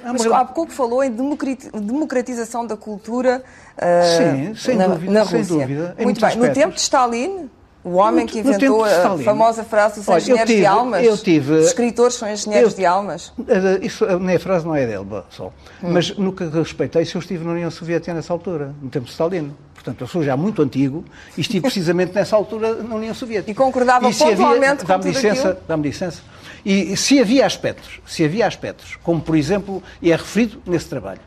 [0.05, 3.43] Mas há pouco falou em democrati- democratização da cultura
[3.79, 5.57] ah, Sim, sem na, dúvida, na sem Rússia.
[5.59, 6.29] dúvida, em Muito bem.
[6.37, 6.63] No aspectos.
[6.63, 7.51] tempo de Stalin,
[7.83, 11.05] o homem que inventou a famosa frase dos Olha, engenheiros tive- de almas.
[11.07, 13.33] eu tive- Os escritores são engenheiros eu- de almas.
[13.49, 15.47] Eh, Isso, a frase não é dele só.
[15.47, 15.93] Hum.
[15.93, 19.07] Mas no que respeita a isso, eu estive na União Soviética nessa altura, no tempo
[19.07, 19.53] de Stalin.
[19.75, 21.05] Portanto, eu sou já muito antigo
[21.39, 23.51] e estive precisamente nessa altura na União Soviética.
[23.51, 25.59] E concordava havia- pontualmente com dá-me tudo licença?
[25.67, 26.23] Dá-me licença.
[26.67, 31.21] E se havia aspectos, se havia aspectos, como por exemplo, e é referido nesse trabalho,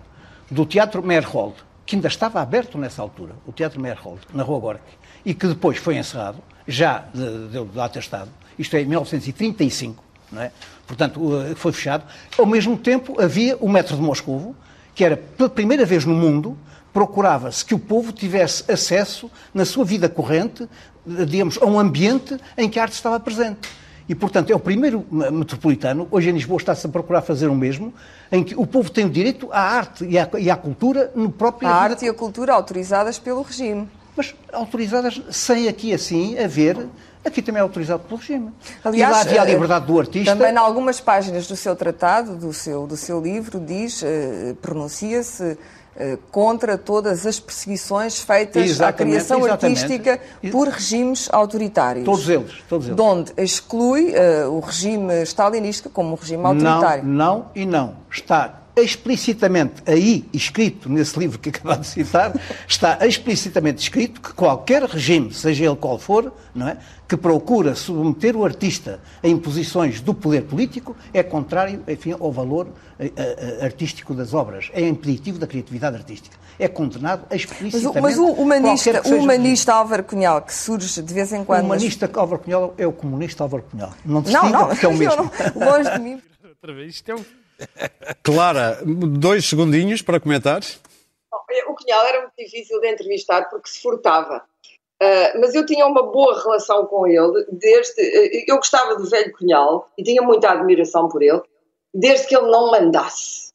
[0.52, 4.84] do Teatro Meyerhold, que ainda estava aberto nessa altura, o Teatro Meyerhold, na Rua Gorky,
[5.26, 10.42] e que depois foi encerrado, já de- deu de atestado, isto é, em 1935, não
[10.42, 10.52] é?
[10.88, 12.04] portanto, uh, foi fechado.
[12.38, 14.56] Ao mesmo tempo, havia o Metro de Moscovo,
[14.94, 16.58] que era, pela primeira vez no mundo,
[16.92, 20.68] procurava-se que o povo tivesse acesso, na sua vida corrente,
[21.18, 23.68] eh, digamos, a um ambiente em que a arte estava presente.
[24.08, 27.56] E, portanto, é o primeiro me- metropolitano, hoje em Lisboa está-se a procurar fazer o
[27.56, 27.92] mesmo,
[28.32, 31.32] em que o povo tem o direito à arte e à, e à cultura no
[31.32, 31.68] próprio...
[31.68, 33.88] A arte e a cultura autorizadas pelo regime.
[34.16, 36.88] Mas autorizadas sem aqui assim haver...
[37.26, 38.52] Aqui também é autorizado pelo regime.
[38.84, 40.36] Aliás, e lá havia a eh, liberdade do artista...
[40.36, 45.58] Também, em algumas páginas do seu tratado, do seu, do seu livro, diz, eh, pronuncia-se
[45.96, 49.84] eh, contra todas as perseguições feitas à Exatamente, criação exatamente.
[49.84, 50.20] artística
[50.52, 52.04] por regimes autoritários.
[52.04, 52.96] Todos eles, todos eles.
[52.98, 57.06] De onde exclui eh, o regime stalinista como um regime autoritário.
[57.06, 57.96] Não, não e não.
[58.12, 62.34] Está explicitamente aí escrito nesse livro que acabado de citar,
[62.68, 68.36] está explicitamente escrito que qualquer regime, seja ele qual for, não é, que procura submeter
[68.36, 72.68] o artista a imposições do poder político é contrário, enfim, ao valor
[73.00, 76.36] eh, eh, artístico das obras, é impeditivo da criatividade artística.
[76.58, 77.98] É condenado Mas, explicitamente.
[78.00, 81.60] o- mas o humanista, o humanista Álvaro Cunhal, que surge de vez em o quando.
[81.62, 83.92] nas- humanista Álvaro Cunhal é o comunista Álvaro Cunhal.
[84.06, 85.32] Não Não, não, porque é o mesmo.
[85.56, 86.22] não- longe de mim.
[86.48, 87.24] Outra vez, isto é um...
[88.24, 90.62] Clara, dois segundinhos para comentar.
[91.68, 94.44] O Cunhal era muito difícil de entrevistar porque se furtava.
[95.04, 98.02] Ah, mas eu tinha uma boa relação com ele, desde.
[98.02, 101.42] eh, eu gostava do velho Cunhal e tinha muita admiração por ele,
[101.94, 103.52] desde que ele não mandasse.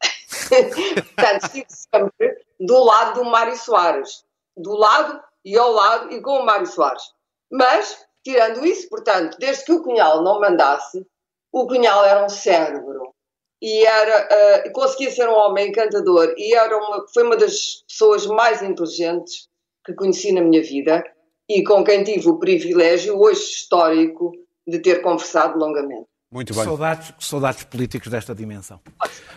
[0.50, 4.24] Portanto, estive sempre do lado do Mário Soares.
[4.56, 7.02] Do lado e ao lado e com o Mário Soares.
[7.50, 11.06] Mas, tirando isso, portanto, desde que o Cunhal não mandasse,
[11.52, 13.14] o Cunhal era um cérebro
[13.60, 18.26] e era eh, conseguia ser um homem encantador e era uma, foi uma das pessoas
[18.26, 19.48] mais inteligentes
[19.84, 21.04] que conheci na minha vida
[21.48, 24.32] e com quem tive o privilégio hoje histórico
[24.66, 26.06] de ter conversado longamente.
[26.32, 26.62] Muito bem.
[26.62, 28.78] Saudades, saudades políticos desta dimensão.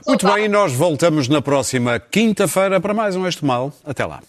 [0.06, 3.74] Muito bem, e nós voltamos na próxima quinta-feira para mais um Este Mal.
[3.84, 4.22] Até lá.